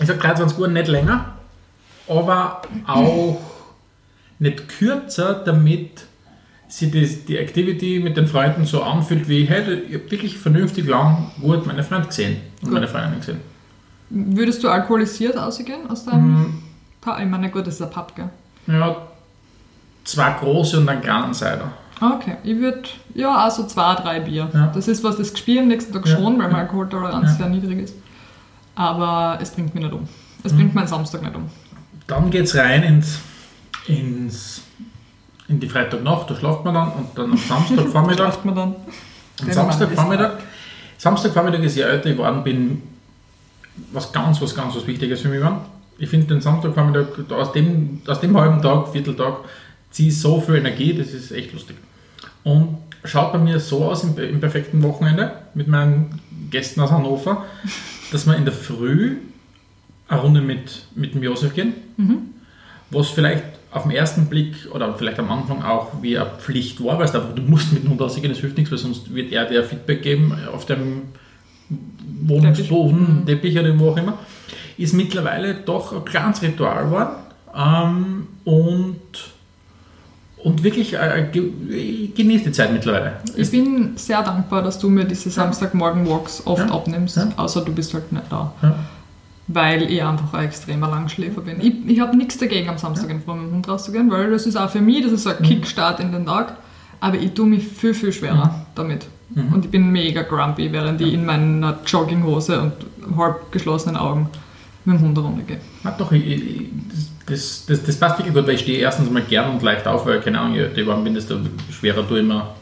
Ich 0.00 0.06
sage 0.06 0.18
23 0.20 0.58
Uhr 0.58 0.68
nicht 0.68 0.88
länger, 0.88 1.24
aber 2.08 2.62
auch 2.86 3.40
nicht 4.38 4.68
kürzer, 4.68 5.34
damit 5.34 6.04
sich 6.68 6.90
die, 6.90 7.06
die 7.26 7.38
Activity 7.38 8.00
mit 8.00 8.16
den 8.16 8.26
Freunden 8.26 8.64
so 8.66 8.82
anfühlt, 8.82 9.28
wie 9.28 9.44
hey, 9.44 9.62
ich 9.88 9.94
habe 9.94 10.10
wirklich 10.10 10.38
vernünftig 10.38 10.86
lang 10.86 11.30
gut 11.40 11.66
meine 11.66 11.82
Freunde 11.82 12.08
gesehen 12.08 12.36
und 12.60 12.64
Gut. 12.64 12.72
meine 12.74 12.88
Freundin 12.88 13.18
gesehen. 13.20 13.40
Würdest 14.10 14.62
du 14.62 14.68
alkoholisiert 14.68 15.36
ausgehen 15.36 15.88
aus 15.88 16.04
deinem 16.04 16.30
Mhm. 16.32 16.62
Pub? 17.00 17.16
Ich 17.20 17.26
meine, 17.26 17.50
gut, 17.50 17.66
das 17.66 17.74
ist 17.74 17.82
ein 17.82 17.90
Pub, 17.90 18.14
gell? 18.14 18.28
Ja, 18.66 18.96
zwei 20.04 20.30
große 20.32 20.78
und 20.80 20.88
einen 20.88 21.00
kleinen 21.02 21.32
Cider. 21.34 21.72
Ah, 22.00 22.12
Okay, 22.14 22.36
ich 22.44 22.56
würde, 22.58 22.82
ja, 23.14 23.34
also 23.34 23.66
zwei, 23.66 23.94
drei 23.96 24.20
Bier. 24.20 24.48
Ja. 24.54 24.70
Das 24.74 24.86
ist 24.88 25.02
was, 25.02 25.16
das 25.16 25.32
Gespiel 25.32 25.58
am 25.60 25.68
nächsten 25.68 25.92
Tag 25.92 26.06
Ja. 26.06 26.16
schon, 26.16 26.38
weil 26.38 26.48
meine. 26.48 26.58
Alkoholtoleranz 26.58 27.30
Ja. 27.32 27.36
sehr 27.36 27.48
niedrig 27.48 27.80
ist. 27.80 27.94
Aber 28.74 29.38
es 29.42 29.50
bringt 29.50 29.74
mich 29.74 29.82
nicht 29.82 29.92
um. 29.92 30.06
Es 30.44 30.52
Mhm. 30.52 30.56
bringt 30.56 30.74
meinen 30.74 30.86
Samstag 30.86 31.22
nicht 31.22 31.34
um. 31.34 31.50
Dann 32.06 32.30
geht 32.30 32.44
es 32.44 32.54
rein 32.54 32.82
ins, 32.84 33.18
ins 33.88 34.62
in 35.48 35.60
die 35.60 35.68
Freitagnacht, 35.68 36.30
da 36.30 36.36
schlaft 36.36 36.64
man 36.64 36.74
dann 36.74 36.92
und 36.92 37.08
dann 37.14 37.32
am 37.32 37.38
Samstagvormittag. 37.38 38.16
Schlaft 38.32 38.44
man 38.44 38.54
dann. 38.54 38.76
am 39.42 39.52
Samstagvormittag. 39.52 40.32
Samstagvormittag 40.98 41.62
ist 41.62 41.78
älter 41.78 42.10
ich 42.10 42.16
geworden 42.16 42.44
bin, 42.44 42.82
was 43.92 44.12
ganz, 44.12 44.40
was 44.42 44.54
ganz, 44.54 44.76
was 44.76 44.86
Wichtiges 44.86 45.22
für 45.22 45.28
mich 45.28 45.40
war. 45.40 45.64
Ich 45.98 46.08
finde 46.08 46.26
den 46.26 46.40
Samstagvormittag, 46.40 47.30
aus 47.30 47.52
dem, 47.52 48.02
aus 48.06 48.20
dem 48.20 48.36
halben 48.36 48.60
Tag, 48.60 48.88
Vierteltag, 48.88 49.38
ziehe 49.90 50.08
ich 50.08 50.20
so 50.20 50.40
viel 50.40 50.56
Energie, 50.56 50.92
das 50.92 51.08
ist 51.08 51.32
echt 51.32 51.52
lustig. 51.52 51.76
Und 52.44 52.78
schaut 53.04 53.32
bei 53.32 53.38
mir 53.38 53.58
so 53.58 53.84
aus 53.84 54.04
im, 54.04 54.18
im 54.18 54.40
perfekten 54.40 54.82
Wochenende 54.82 55.32
mit 55.54 55.66
meinen 55.66 56.20
Gästen 56.50 56.80
aus 56.80 56.90
Hannover, 56.90 57.44
dass 58.12 58.26
wir 58.26 58.36
in 58.36 58.44
der 58.44 58.54
Früh 58.54 59.16
eine 60.08 60.20
Runde 60.20 60.40
mit, 60.40 60.86
mit 60.94 61.14
dem 61.14 61.22
Josef 61.22 61.54
gehen, 61.54 61.74
was 62.90 63.08
vielleicht 63.08 63.57
auf 63.70 63.82
den 63.82 63.92
ersten 63.92 64.26
Blick 64.26 64.54
oder 64.72 64.94
vielleicht 64.94 65.18
am 65.18 65.30
Anfang 65.30 65.62
auch 65.62 65.88
wie 66.00 66.16
eine 66.18 66.30
Pflicht 66.38 66.82
war, 66.82 66.98
weil 66.98 67.04
es 67.04 67.14
einfach, 67.14 67.34
du 67.34 67.42
musst 67.42 67.72
mit 67.72 67.84
dem 67.84 67.90
Hund 67.90 68.00
rausgehen, 68.00 68.28
das 68.30 68.38
hilft 68.38 68.56
nichts, 68.56 68.70
weil 68.70 68.78
sonst 68.78 69.14
wird 69.14 69.30
er 69.32 69.44
dir 69.44 69.62
Feedback 69.64 70.02
geben 70.02 70.32
auf 70.52 70.64
dem 70.66 71.02
Wohnungsboden, 72.26 73.24
Teppich 73.26 73.58
oder 73.58 73.78
wo 73.78 73.90
auch 73.90 73.96
immer, 73.96 74.14
ist 74.76 74.94
mittlerweile 74.94 75.54
doch 75.54 75.92
ein 75.92 76.04
kleines 76.04 76.40
Ritual 76.42 76.84
geworden 76.84 77.10
ähm, 77.54 78.26
und, 78.44 78.96
und 80.44 80.62
wirklich 80.62 80.94
äh, 80.94 81.26
ge- 81.30 81.50
ich 81.70 82.14
genieße 82.14 82.44
die 82.44 82.52
Zeit 82.52 82.72
mittlerweile. 82.72 83.14
Ich 83.36 83.50
bin 83.50 83.92
sehr 83.96 84.22
dankbar, 84.22 84.62
dass 84.62 84.78
du 84.78 84.88
mir 84.88 85.04
diese 85.04 85.30
Samstagmorgen-Walks 85.30 86.46
oft 86.46 86.66
Ja. 86.66 86.72
abnimmst, 86.74 87.16
Ja. 87.16 87.28
außer 87.36 87.62
du 87.64 87.72
bist 87.72 87.92
halt 87.94 88.10
nicht 88.12 88.24
da. 88.30 88.52
Ja. 88.62 88.78
Weil 89.48 89.90
ich 89.90 90.02
einfach 90.02 90.34
ein 90.34 90.44
extremer 90.44 90.88
Langschläfer 90.88 91.40
bin. 91.40 91.60
Ich, 91.60 91.74
ich 91.86 92.00
habe 92.00 92.16
nichts 92.16 92.36
dagegen, 92.36 92.68
am 92.68 92.78
Samstag 92.78 93.10
in 93.10 93.22
Früh 93.22 93.34
mit 93.34 93.48
dem 93.48 93.54
Hund 93.54 93.68
rauszugehen, 93.68 94.10
weil 94.10 94.30
das 94.30 94.46
ist 94.46 94.56
auch 94.56 94.68
für 94.68 94.82
mich, 94.82 95.02
das 95.02 95.12
ist 95.12 95.22
so 95.22 95.30
ein 95.30 95.42
Kickstart 95.42 96.00
in 96.00 96.12
den 96.12 96.26
Tag. 96.26 96.58
Aber 97.00 97.16
ich 97.16 97.32
tue 97.32 97.46
mich 97.46 97.66
viel, 97.66 97.94
viel 97.94 98.12
schwerer 98.12 98.66
damit. 98.74 99.06
Und 99.52 99.66
ich 99.66 99.70
bin 99.70 99.90
mega 99.90 100.22
grumpy, 100.22 100.72
während 100.72 101.00
ich 101.00 101.12
in 101.12 101.24
meiner 101.24 101.78
Jogginghose 101.84 102.60
und 102.60 102.72
halb 103.16 103.52
geschlossenen 103.52 103.96
Augen 103.96 104.28
mit 104.84 104.98
dem 104.98 105.02
Hund 105.02 105.18
heruntergehe. 105.18 105.58
Ja, 105.84 105.94
doch, 105.96 106.10
ich, 106.12 106.26
ich, 106.26 106.68
das, 107.26 107.66
das, 107.66 107.84
das 107.84 107.96
passt 107.96 108.18
wirklich 108.18 108.34
gut, 108.34 108.46
weil 108.46 108.54
ich 108.54 108.62
stehe 108.62 108.78
erstens 108.78 109.10
mal 109.10 109.22
gern 109.22 109.50
und 109.50 109.62
leicht 109.62 109.86
auf, 109.86 110.06
weil, 110.06 110.20
keine 110.20 110.40
Ahnung, 110.40 110.54
je 110.54 110.66
ich 110.66 110.74
geworden 110.74 111.04
bin, 111.04 111.14
desto 111.14 111.36
schwerer 111.70 112.08
tue 112.08 112.20
immer 112.20 112.54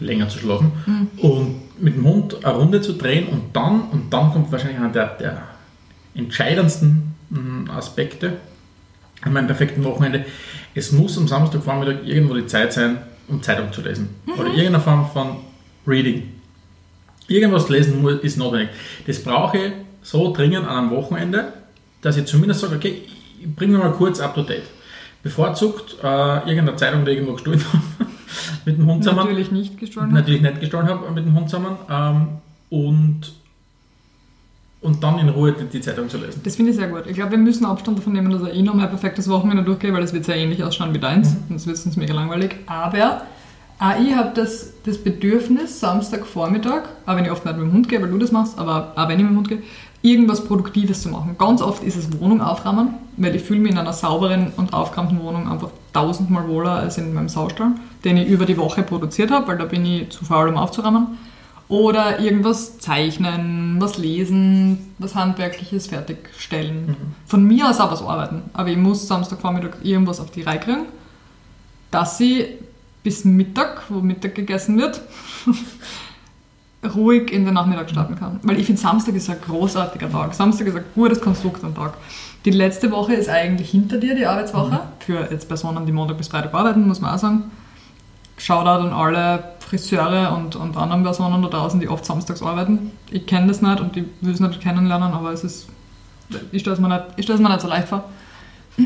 länger 0.00 0.28
zu 0.28 0.38
schlafen. 0.38 0.72
Und 1.18 1.62
mit 1.80 1.96
dem 1.96 2.04
Hund 2.04 2.44
eine 2.44 2.54
Runde 2.54 2.80
zu 2.80 2.94
drehen 2.94 3.28
und 3.28 3.54
dann, 3.54 3.82
und 3.92 4.12
dann 4.12 4.32
kommt 4.32 4.50
wahrscheinlich 4.50 4.78
einer 4.78 4.88
der, 4.88 5.06
der 5.06 5.42
entscheidendsten 6.14 7.14
mm, 7.30 7.70
Aspekte 7.70 8.38
an 9.22 9.32
meinem 9.32 9.46
perfekten 9.46 9.84
Wochenende. 9.84 10.24
Es 10.74 10.92
muss 10.92 11.16
am 11.18 11.28
Samstagvormittag 11.28 12.04
irgendwo 12.04 12.34
die 12.34 12.46
Zeit 12.46 12.72
sein, 12.72 12.98
um 13.28 13.42
Zeitung 13.42 13.72
zu 13.72 13.80
lesen. 13.82 14.10
Oder 14.26 14.48
irgendeine 14.48 14.80
Form 14.80 15.10
von 15.10 15.36
Reading. 15.86 16.30
Irgendwas 17.26 17.68
lesen 17.68 18.02
muss, 18.02 18.20
ist 18.20 18.36
notwendig. 18.36 18.70
Das 19.06 19.22
brauche 19.22 19.58
ich 19.58 19.72
so 20.02 20.32
dringend 20.32 20.66
an 20.66 20.76
einem 20.76 20.90
Wochenende, 20.90 21.52
dass 22.02 22.16
ich 22.16 22.26
zumindest 22.26 22.60
sage, 22.60 22.76
okay, 22.76 23.02
ich 23.40 23.54
bringe 23.54 23.78
mal 23.78 23.92
kurz 23.92 24.20
up 24.20 24.34
to 24.34 24.42
date. 24.42 24.64
Bevorzugt 25.22 25.96
äh, 26.02 26.38
irgendeine 26.48 26.76
Zeitung, 26.76 27.04
die 27.04 27.12
ich 27.12 27.16
irgendwo 27.16 27.34
gestohlen 27.34 27.64
habe, 27.72 28.10
mit 28.66 28.76
dem 28.76 28.86
Hund 28.86 29.02
zusammen. 29.02 29.20
Natürlich 29.20 29.50
nicht 29.50 29.78
gestohlen. 29.78 30.12
Natürlich 30.12 30.42
nicht 30.42 30.60
gestohlen 30.60 30.86
habe 30.86 31.10
mit 31.10 31.24
dem 31.24 31.34
Hund 31.34 31.48
zusammen. 31.48 31.78
Ähm, 31.90 32.26
und, 32.68 33.32
und 34.84 35.02
dann 35.02 35.18
in 35.18 35.30
Ruhe 35.30 35.52
die, 35.52 35.64
die 35.64 35.80
Zeitung 35.80 36.10
zu 36.10 36.18
lesen. 36.18 36.42
Das 36.44 36.56
finde 36.56 36.70
ich 36.70 36.76
sehr 36.76 36.88
gut. 36.88 37.04
Ich 37.06 37.14
glaube, 37.14 37.32
wir 37.32 37.38
müssen 37.38 37.64
Abstand 37.64 37.98
davon 37.98 38.12
nehmen, 38.12 38.30
dass 38.30 38.42
ich 38.52 38.62
noch 38.62 38.74
mein 38.74 38.88
perfektes 38.90 39.28
Wochenende 39.30 39.62
durchgehe, 39.62 39.92
weil 39.94 40.02
das 40.02 40.12
wird 40.12 40.26
sehr 40.26 40.36
ähnlich 40.36 40.62
ausschauen 40.62 40.92
wie 40.92 40.98
deins. 40.98 41.34
Sonst 41.48 41.66
wird 41.66 41.78
es 41.78 41.86
uns 41.86 41.96
mega 41.96 42.12
langweilig. 42.12 42.56
Aber 42.66 43.22
auch 43.78 43.98
ich 43.98 44.14
habe 44.14 44.32
das, 44.34 44.74
das 44.84 44.98
Bedürfnis, 44.98 45.80
Samstagvormittag, 45.80 46.82
auch 47.06 47.16
wenn 47.16 47.24
ich 47.24 47.30
oft 47.30 47.46
nicht 47.46 47.56
mit 47.56 47.66
dem 47.66 47.72
Hund 47.72 47.88
gehe, 47.88 48.00
weil 48.02 48.10
du 48.10 48.18
das 48.18 48.30
machst, 48.30 48.58
aber 48.58 48.92
auch 48.94 49.08
wenn 49.08 49.18
ich 49.18 49.24
mit 49.24 49.32
dem 49.32 49.38
Hund 49.38 49.48
gehe, 49.48 49.62
irgendwas 50.02 50.44
Produktives 50.44 51.00
zu 51.00 51.08
machen. 51.08 51.34
Ganz 51.38 51.62
oft 51.62 51.82
ist 51.82 51.96
es 51.96 52.20
Wohnung 52.20 52.42
aufräumen, 52.42 52.90
weil 53.16 53.34
ich 53.34 53.42
fühle 53.42 53.60
mich 53.60 53.72
in 53.72 53.78
einer 53.78 53.94
sauberen 53.94 54.52
und 54.58 54.74
aufgeräumten 54.74 55.18
Wohnung 55.22 55.50
einfach 55.50 55.70
tausendmal 55.94 56.46
wohler 56.46 56.72
als 56.72 56.98
in 56.98 57.14
meinem 57.14 57.30
Saustall, 57.30 57.72
den 58.04 58.18
ich 58.18 58.28
über 58.28 58.44
die 58.44 58.58
Woche 58.58 58.82
produziert 58.82 59.30
habe, 59.30 59.48
weil 59.48 59.56
da 59.56 59.64
bin 59.64 59.86
ich 59.86 60.10
zu 60.10 60.26
faul, 60.26 60.50
um 60.50 60.58
aufzuräumen. 60.58 61.16
Oder 61.74 62.20
irgendwas 62.20 62.78
zeichnen, 62.78 63.78
was 63.80 63.98
lesen, 63.98 64.94
was 64.98 65.16
Handwerkliches 65.16 65.88
fertigstellen. 65.88 66.94
Von 67.26 67.42
mir 67.42 67.68
aus 67.68 67.80
auch 67.80 67.90
was 67.90 68.00
arbeiten. 68.00 68.42
Aber 68.52 68.68
ich 68.68 68.76
muss 68.76 69.08
Samstagvormittag 69.08 69.78
irgendwas 69.82 70.20
auf 70.20 70.30
die 70.30 70.42
Reihe 70.42 70.60
kriegen, 70.60 70.84
dass 71.90 72.20
ich 72.20 72.46
bis 73.02 73.24
Mittag, 73.24 73.82
wo 73.88 74.00
Mittag 74.00 74.36
gegessen 74.36 74.78
wird, 74.78 75.00
ruhig 76.94 77.32
in 77.32 77.44
den 77.44 77.54
Nachmittag 77.54 77.90
starten 77.90 78.14
kann. 78.14 78.38
Weil 78.44 78.60
ich 78.60 78.66
finde, 78.66 78.80
Samstag 78.80 79.16
ist 79.16 79.28
ein 79.28 79.40
großartiger 79.44 80.08
Tag. 80.08 80.32
Samstag 80.32 80.68
ist 80.68 80.76
ein 80.76 80.84
gutes 80.94 81.20
Konstrukt 81.20 81.64
am 81.64 81.74
Tag. 81.74 81.94
Die 82.44 82.52
letzte 82.52 82.92
Woche 82.92 83.14
ist 83.14 83.28
eigentlich 83.28 83.70
hinter 83.70 83.98
dir, 83.98 84.14
die 84.14 84.26
Arbeitswoche. 84.26 84.78
Für 85.00 85.28
jetzt 85.28 85.48
Personen, 85.48 85.84
die 85.86 85.92
Montag 85.92 86.18
bis 86.18 86.28
Freitag 86.28 86.54
arbeiten, 86.54 86.86
muss 86.86 87.00
man 87.00 87.16
auch 87.16 87.18
sagen. 87.18 87.50
Shoutout 88.36 88.86
an 88.86 88.92
alle 88.92 89.44
Friseure 89.60 90.36
und, 90.36 90.56
und 90.56 90.76
anderen 90.76 91.02
Personen 91.02 91.42
da 91.42 91.48
draußen, 91.48 91.80
die 91.80 91.88
oft 91.88 92.04
samstags 92.04 92.42
arbeiten. 92.42 92.90
Ich 93.10 93.26
kenne 93.26 93.46
das 93.46 93.62
nicht 93.62 93.80
und 93.80 93.96
ich 93.96 94.04
will 94.20 94.32
es 94.34 94.40
nicht 94.40 94.60
kennenlernen, 94.60 95.12
aber 95.12 95.32
es 95.32 95.44
ist, 95.44 95.68
ich 96.52 96.60
stelle 96.62 96.74
es 96.74 96.80
mir, 96.80 96.88
nicht- 96.88 97.04
ich 97.16 97.24
stell's 97.24 97.40
mir 97.40 97.48
nicht 97.48 97.60
so 97.60 97.68
leicht 97.68 97.88
vor. 97.88 98.04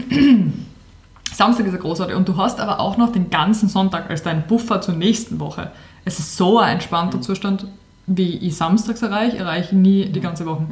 Samstag 1.33 1.67
ist 1.67 1.73
ja 1.73 1.79
großartig 1.79 2.17
und 2.17 2.29
du 2.29 2.37
hast 2.37 2.59
aber 2.61 2.81
auch 2.81 2.97
noch 2.97 3.13
den 3.13 3.31
ganzen 3.31 3.69
Sonntag 3.69 4.11
als 4.11 4.23
dein 4.23 4.47
Buffer 4.47 4.81
zur 4.81 4.95
nächsten 4.95 5.39
Woche. 5.41 5.71
Es 6.05 6.19
ist 6.19 6.37
so 6.37 6.59
ein 6.59 6.75
entspannter 6.75 7.21
Zustand, 7.21 7.67
wie 8.07 8.37
ich 8.39 8.57
samstags 8.57 9.03
erreiche, 9.03 9.37
erreiche 9.39 9.67
ich 9.67 9.73
nie 9.73 10.07
die 10.07 10.21
ganze 10.21 10.47
Woche. 10.47 10.67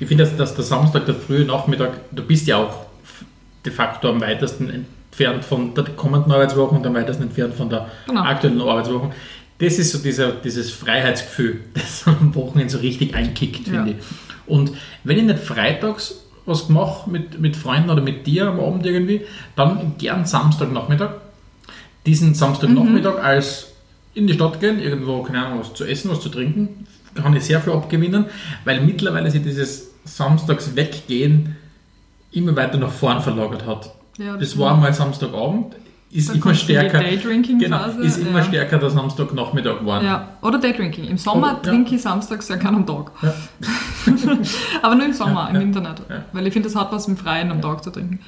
Ich 0.00 0.08
finde, 0.08 0.24
dass, 0.24 0.36
dass 0.36 0.54
der 0.54 0.64
Samstag, 0.64 1.06
der 1.06 1.14
frühe 1.14 1.44
Nachmittag, 1.44 1.92
du 2.10 2.22
bist 2.22 2.46
ja 2.46 2.56
auch 2.58 2.86
de 3.64 3.72
facto 3.72 4.08
am 4.10 4.20
weitesten 4.20 4.86
entfernt 5.10 5.44
von 5.44 5.74
der 5.74 5.84
kommenden 5.84 6.32
Arbeitswoche 6.32 6.74
und 6.76 6.86
am 6.86 6.94
weitesten 6.94 7.24
entfernt 7.24 7.54
von 7.54 7.68
der 7.70 7.88
Genau. 8.06 8.22
aktuellen 8.22 8.60
Arbeitswoche. 8.60 9.10
Das 9.58 9.78
ist 9.78 9.90
so 9.90 9.98
dieser, 9.98 10.32
dieses 10.32 10.70
Freiheitsgefühl, 10.70 11.60
das 11.74 12.04
am 12.06 12.34
Wochenende 12.34 12.70
so 12.72 12.78
richtig 12.78 13.14
einkickt, 13.14 13.64
finde 13.68 13.90
Ja. 13.92 13.96
ich. 13.98 14.04
Und 14.46 14.72
wenn 15.04 15.18
ich 15.18 15.24
nicht 15.24 15.38
freitags 15.40 16.24
was 16.46 16.70
mache 16.70 17.10
mit, 17.10 17.38
mit 17.40 17.56
Freunden 17.56 17.90
oder 17.90 18.00
mit 18.00 18.26
dir 18.26 18.46
am 18.48 18.58
Abend 18.60 18.86
irgendwie, 18.86 19.20
dann 19.54 19.96
gern 19.98 20.24
Samstagnachmittag. 20.24 21.10
Diesen 22.06 22.32
Samstagnachmittag 22.34 23.22
als 23.22 23.66
in 24.14 24.26
die 24.26 24.32
Stadt 24.32 24.58
gehen, 24.58 24.80
irgendwo, 24.80 25.22
keine 25.22 25.44
Ahnung, 25.44 25.60
was 25.60 25.74
zu 25.74 25.84
essen, 25.84 26.10
was 26.10 26.20
zu 26.22 26.30
trinken, 26.30 26.86
kann 27.14 27.36
ich 27.36 27.44
sehr 27.44 27.60
viel 27.60 27.74
abgewinnen, 27.74 28.24
weil 28.64 28.80
mittlerweile 28.80 29.30
sich 29.30 29.42
dieses 29.42 29.90
Samstags 30.06 30.74
weggehen 30.74 31.56
immer 32.32 32.56
weiter 32.56 32.78
nach 32.78 32.92
vorn 32.92 33.20
verlagert 33.20 33.66
hat. 33.66 33.94
Ja, 34.18 34.36
Das 34.36 34.58
war 34.58 34.76
mal 34.76 34.92
Samstagabend, 34.92 35.76
ist 36.10 36.34
immer 36.34 36.54
stärker. 36.54 37.00
Genau, 37.02 37.84
ist 38.00 38.16
immer 38.18 38.38
ja. 38.38 38.44
stärker 38.44 38.78
der 38.78 38.90
Samstagnachmittag 38.90 39.80
geworden. 39.80 40.04
Ja, 40.04 40.28
oder 40.42 40.58
Daydrinking. 40.58 41.04
Im 41.04 41.18
Sommer 41.18 41.52
Oder- 41.52 41.62
trinke 41.62 41.94
ich 41.94 42.02
samstags 42.02 42.48
ja 42.48 42.56
keinen 42.56 42.84
Tag. 42.86 43.12
Ja. 43.22 43.32
Aber 44.82 44.94
nur 44.94 45.04
im 45.06 45.12
Sommer, 45.12 45.50
im. 45.50 45.60
Winter 45.60 45.80
nicht. 45.80 46.02
Weil 46.32 46.46
ich 46.46 46.52
finde, 46.52 46.68
das 46.68 46.76
hat 46.76 46.90
was 46.92 47.06
im 47.08 47.16
Freien 47.16 47.50
am 47.50 47.60
Tag 47.62 47.84
zu 47.84 47.90
trinken. 47.90 48.18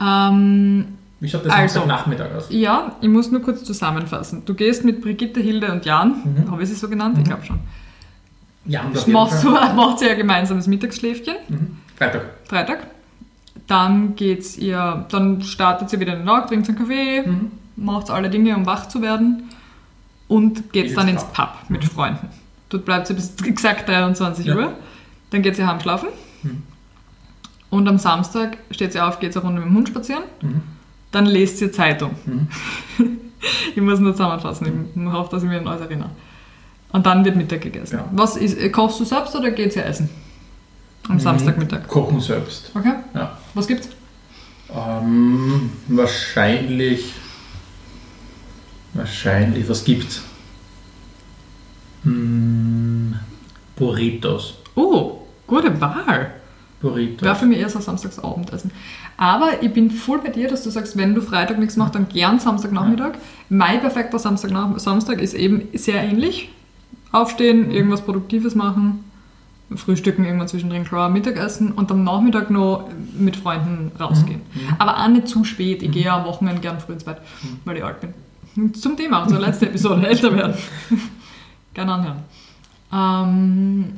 Ähm, 0.00 0.86
Wie 1.20 1.28
schaut 1.28 1.44
der 1.44 1.52
Also. 1.52 1.74
Samstagnachmittag 1.80 2.34
aus? 2.36 2.46
ja, 2.50 2.96
ich 3.00 3.08
muss 3.08 3.30
nur 3.30 3.42
kurz 3.42 3.64
zusammenfassen. 3.64 4.44
Du 4.46 4.54
gehst 4.54 4.84
mit 4.84 5.00
Brigitte, 5.02 5.40
Hilde 5.40 5.70
und 5.72 5.84
Jan, 5.84 6.22
Mhm. 6.46 6.50
habe 6.50 6.62
ich 6.62 6.68
sie 6.68 6.74
so 6.74 6.88
genannt? 6.88 7.18
Ich 7.18 7.24
glaube 7.24 7.44
schon. 7.44 7.60
Ja, 8.64 8.82
und 8.82 8.96
auf 8.96 9.04
Das 9.04 9.42
Fall. 9.42 9.42
du, 9.42 9.76
macht 9.76 10.00
ihr 10.02 10.08
ja 10.08 10.14
gemeinsames 10.14 10.66
Mittagsschläfchen, 10.68 11.34
Mhm. 11.48 11.76
Freitag. 11.96 12.22
Freitag. 12.48 12.86
Dann 13.66 14.16
geht's 14.16 14.58
ihr, 14.58 15.06
dann 15.10 15.42
startet 15.42 15.92
ihr 15.92 16.00
wieder 16.00 16.12
in 16.14 16.20
den 16.20 16.26
Tag, 16.28 16.48
trinkt 16.48 16.68
einen 16.68 16.78
Kaffee, 16.78 17.22
Mhm. 17.22 17.50
macht 17.76 18.10
alle 18.10 18.28
Dinge, 18.28 18.56
um 18.56 18.66
wach 18.66 18.88
zu 18.88 19.00
werden 19.02 19.44
und 20.28 20.72
geht 20.72 20.96
dann 20.96 21.08
ins 21.08 21.24
Pub 21.24 21.48
mit 21.68 21.84
Freunden. 21.84 22.28
Dort 22.68 22.84
bleibt 22.84 23.06
sie 23.06 23.14
bis 23.14 23.34
exakt 23.44 23.88
23 23.88 24.46
Ja. 24.46 24.56
Uhr. 24.56 24.72
Dann 25.30 25.42
geht 25.42 25.56
sie 25.56 25.66
heim 25.66 25.80
schlafen. 25.80 26.08
Mhm. 26.42 26.62
Und 27.70 27.88
am 27.88 27.98
Samstag 27.98 28.58
steht 28.70 28.92
sie 28.92 29.00
auf, 29.00 29.18
geht 29.20 29.34
eine 29.34 29.44
Runde 29.44 29.60
mit 29.60 29.70
dem 29.70 29.76
Hund 29.76 29.88
spazieren. 29.88 30.24
Mhm. 30.42 30.62
Dann 31.10 31.26
lest 31.26 31.58
sie 31.58 31.70
Zeitung. 31.70 32.10
Mhm. 32.26 32.48
ich 33.74 33.80
muss 33.82 33.98
nur 34.00 34.12
zusammenfassen, 34.12 34.90
ich 34.94 35.12
hoffe, 35.12 35.30
dass 35.30 35.42
ich 35.42 35.48
mich 35.48 35.58
an 35.58 35.68
alles 35.68 35.80
erinnere. 35.82 36.10
Und 36.92 37.06
dann 37.06 37.24
wird 37.24 37.36
Mittag 37.36 37.62
gegessen. 37.62 37.96
Ja. 37.98 38.04
Was 38.12 38.36
ist, 38.36 38.58
äh, 38.58 38.68
kochst 38.68 39.00
du 39.00 39.04
selbst 39.04 39.34
oder 39.34 39.50
geht 39.50 39.72
sie 39.72 39.80
essen? 39.80 40.10
Am 41.08 41.14
Mhm. 41.14 41.20
Samstagmittag. 41.20 41.88
Kochen 41.88 42.20
selbst. 42.20 42.70
Okay. 42.74 42.92
Ja. 43.14 43.38
Was 43.54 43.66
gibt's? 43.66 43.88
Ähm, 44.74 45.70
wahrscheinlich. 45.88 47.12
Wahrscheinlich. 48.94 49.68
Was 49.68 49.84
gibt's? 49.84 50.22
Hm, 52.04 53.14
Burritos. 53.76 54.54
Oh, 54.74 55.18
gute 55.46 55.80
Wahl. 55.80 56.34
Burrito. 56.80 57.24
Wäre 57.24 57.36
für 57.36 57.46
mich 57.46 57.58
eher 57.58 57.68
so 57.68 57.80
Samstagsabendessen. 57.80 58.72
Aber 59.16 59.62
ich 59.62 59.72
bin 59.72 59.90
voll 59.90 60.18
bei 60.18 60.30
dir, 60.30 60.48
dass 60.48 60.64
du 60.64 60.70
sagst, 60.70 60.96
wenn 60.96 61.14
du 61.14 61.20
Freitag 61.20 61.58
nichts 61.58 61.76
machst, 61.76 61.94
dann 61.94 62.08
gern 62.08 62.40
Samstagnachmittag. 62.40 63.12
Mein 63.48 63.80
perfekter 63.80 64.18
Samstag, 64.18 64.50
Samstag 64.80 65.20
ist 65.20 65.34
eben 65.34 65.68
sehr 65.74 66.02
ähnlich. 66.02 66.50
Aufstehen, 67.12 67.70
irgendwas 67.70 68.00
Produktives 68.00 68.54
machen, 68.54 69.04
Frühstücken 69.76 70.24
irgendwann 70.24 70.48
zwischendrin, 70.48 70.84
klar, 70.84 71.08
Mittagessen 71.08 71.72
und 71.72 71.90
am 71.90 72.04
Nachmittag 72.04 72.50
noch 72.50 72.88
mit 73.18 73.36
Freunden 73.36 73.92
rausgehen. 74.00 74.42
Aber 74.78 74.98
auch 74.98 75.08
nicht 75.08 75.28
zu 75.28 75.44
spät. 75.44 75.82
Ich 75.82 75.90
gehe 75.90 76.04
ja 76.04 76.18
am 76.18 76.24
Wochenende 76.24 76.60
gern 76.60 76.80
früh 76.80 76.94
ins 76.94 77.04
Bett, 77.04 77.18
weil 77.64 77.76
ich 77.76 77.84
alt 77.84 77.98
bin. 78.00 78.72
Zum 78.74 78.96
Thema 78.96 79.22
unserer 79.22 79.40
letzten 79.40 79.66
Episode, 79.66 80.06
älter 80.08 80.34
werden. 80.34 80.54
Gerne 81.74 81.92
anhören. 81.92 82.18
Ähm, 82.92 83.92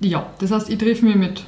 ja, 0.00 0.26
das 0.38 0.50
heißt, 0.50 0.70
ich 0.70 0.78
treffe 0.78 1.04
mich 1.04 1.14
mit 1.14 1.44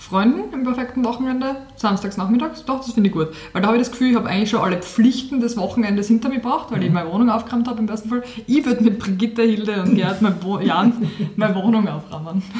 Freunden 0.00 0.54
im 0.54 0.64
perfekten 0.64 1.04
Wochenende, 1.04 1.56
samstags 1.76 2.16
nachmittags. 2.16 2.64
Doch, 2.64 2.78
das 2.78 2.92
finde 2.92 3.10
ich 3.10 3.14
gut. 3.14 3.28
Weil 3.52 3.60
da 3.60 3.68
habe 3.68 3.76
ich 3.76 3.82
das 3.82 3.90
Gefühl, 3.92 4.08
ich 4.08 4.16
habe 4.16 4.30
eigentlich 4.30 4.48
schon 4.48 4.60
alle 4.60 4.78
Pflichten 4.78 5.40
des 5.40 5.58
Wochenendes 5.58 6.08
hinter 6.08 6.30
mir 6.30 6.36
gebracht, 6.36 6.68
weil 6.70 6.82
ich 6.82 6.90
meine 6.90 7.12
Wohnung 7.12 7.28
aufgeräumt 7.28 7.68
habe 7.68 7.80
im 7.80 7.86
besten 7.86 8.08
Fall. 8.08 8.22
Ich 8.46 8.64
würde 8.64 8.82
mit 8.82 8.98
Brigitte, 8.98 9.42
Hilde 9.42 9.82
und 9.82 9.96
Gerd, 9.96 10.22
mein 10.22 10.42
Wo 10.42 10.58
Jan, 10.58 10.94
meine 11.36 11.54
Wohnung 11.54 11.86
aufräumen. 11.86 12.42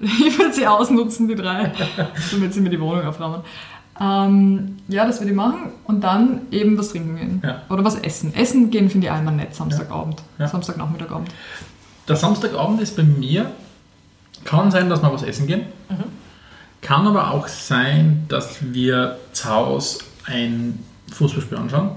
Ich 0.00 0.36
würde 0.36 0.52
sie 0.52 0.66
ausnutzen, 0.66 1.28
die 1.28 1.36
drei, 1.36 1.70
damit 2.32 2.52
sie 2.52 2.60
mir 2.60 2.70
die 2.70 2.80
Wohnung 2.80 3.06
aufräumen. 3.06 3.42
Ähm, 4.00 4.78
ja, 4.88 5.06
das 5.06 5.20
würde 5.20 5.30
ich 5.30 5.36
machen 5.36 5.74
und 5.84 6.02
dann 6.02 6.40
eben 6.50 6.76
was 6.76 6.88
trinken 6.88 7.14
gehen. 7.14 7.42
Ja. 7.44 7.62
Oder 7.68 7.84
was 7.84 7.94
essen. 8.00 8.34
Essen 8.34 8.70
gehen 8.72 8.90
finde 8.90 9.06
ich 9.06 9.12
einmal 9.12 9.36
nett, 9.36 9.54
Samstagabend. 9.54 10.20
Ja. 10.40 10.48
Samstagnachmittagabend. 10.48 11.28
Der 12.08 12.16
Samstagabend 12.16 12.80
ist 12.80 12.96
bei 12.96 13.04
mir, 13.04 13.52
kann 14.44 14.72
sein, 14.72 14.90
dass 14.90 15.02
wir 15.02 15.12
was 15.12 15.22
essen 15.22 15.46
gehen. 15.46 15.66
Kann 16.82 17.06
aber 17.06 17.30
auch 17.30 17.48
sein, 17.48 18.26
dass 18.28 18.58
wir 18.60 19.18
zu 19.32 19.48
Hause 19.48 20.00
ein 20.24 20.78
Fußballspiel 21.12 21.56
anschauen, 21.56 21.92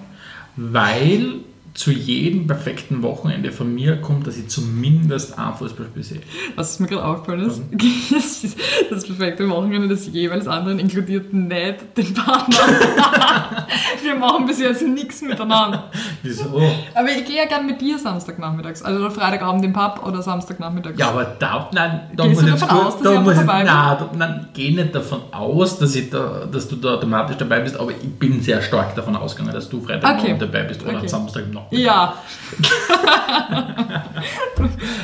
weil 0.55 1.39
zu 1.75 1.91
jedem 1.91 2.47
perfekten 2.47 3.03
Wochenende 3.03 3.51
von 3.51 3.75
mir 3.75 3.97
kommt, 3.97 4.25
dass 4.25 4.37
ich 4.37 4.47
zumindest 4.47 5.37
ein 5.37 5.53
Fußballspiel 5.55 6.03
sehe. 6.03 6.21
Was 6.55 6.79
mir 6.79 6.87
gerade 6.87 7.03
aufgefallen 7.03 7.47
ist, 7.47 7.61
das 8.11 8.55
das 8.89 9.05
perfekte 9.05 9.47
Wochenende 9.49 9.89
des 9.89 10.07
jeweils 10.07 10.47
anderen 10.47 10.79
inkludiert 10.79 11.33
nicht 11.33 11.97
den 11.97 12.13
Partner. 12.13 12.57
Wir 14.03 14.15
machen 14.15 14.45
bis 14.45 14.59
jetzt 14.59 14.83
nichts 14.87 15.21
miteinander. 15.21 15.91
Wieso? 16.23 16.61
Aber 16.93 17.09
ich 17.09 17.25
gehe 17.25 17.37
ja 17.37 17.45
gern 17.45 17.65
mit 17.65 17.81
dir 17.81 17.99
Samstagnachmittags. 17.99 18.81
Also 18.81 19.09
Freitagabend 19.09 19.65
im 19.65 19.73
Pub 19.73 20.01
oder 20.05 20.21
Samstagnachmittags. 20.21 20.97
Ja, 20.97 21.09
aber 21.09 21.35
da, 21.39 21.69
nein, 21.73 22.01
da 22.15 22.23
Gehst 22.25 22.41
muss 22.41 22.53
ich 22.53 22.59
davon 22.59 22.77
aus, 22.77 22.93
dass 22.93 23.03
da 23.03 23.13
ich 23.15 23.19
muss 23.19 23.33
ich, 23.37 23.45
nein, 23.45 23.65
da, 23.65 24.09
nein, 24.17 24.47
geh 24.53 24.71
nicht 24.71 24.95
davon 24.95 25.21
aus, 25.31 25.77
dass, 25.77 25.93
ich 25.95 26.09
da, 26.09 26.45
dass 26.49 26.67
du 26.69 26.77
da 26.77 26.93
automatisch 26.95 27.35
dabei 27.37 27.59
bist, 27.59 27.77
aber 27.77 27.91
ich 27.91 28.09
bin 28.17 28.41
sehr 28.41 28.61
stark 28.61 28.95
davon 28.95 29.15
ausgegangen, 29.15 29.53
dass 29.53 29.67
du 29.69 29.81
Freitagabend 29.81 30.23
Okay. 30.25 30.37
dabei 30.39 30.63
bist 30.63 30.81
oder 30.83 30.97
Okay. 30.97 31.07
Samstag 31.07 31.51
noch. 31.51 31.64
Ja, 31.71 32.15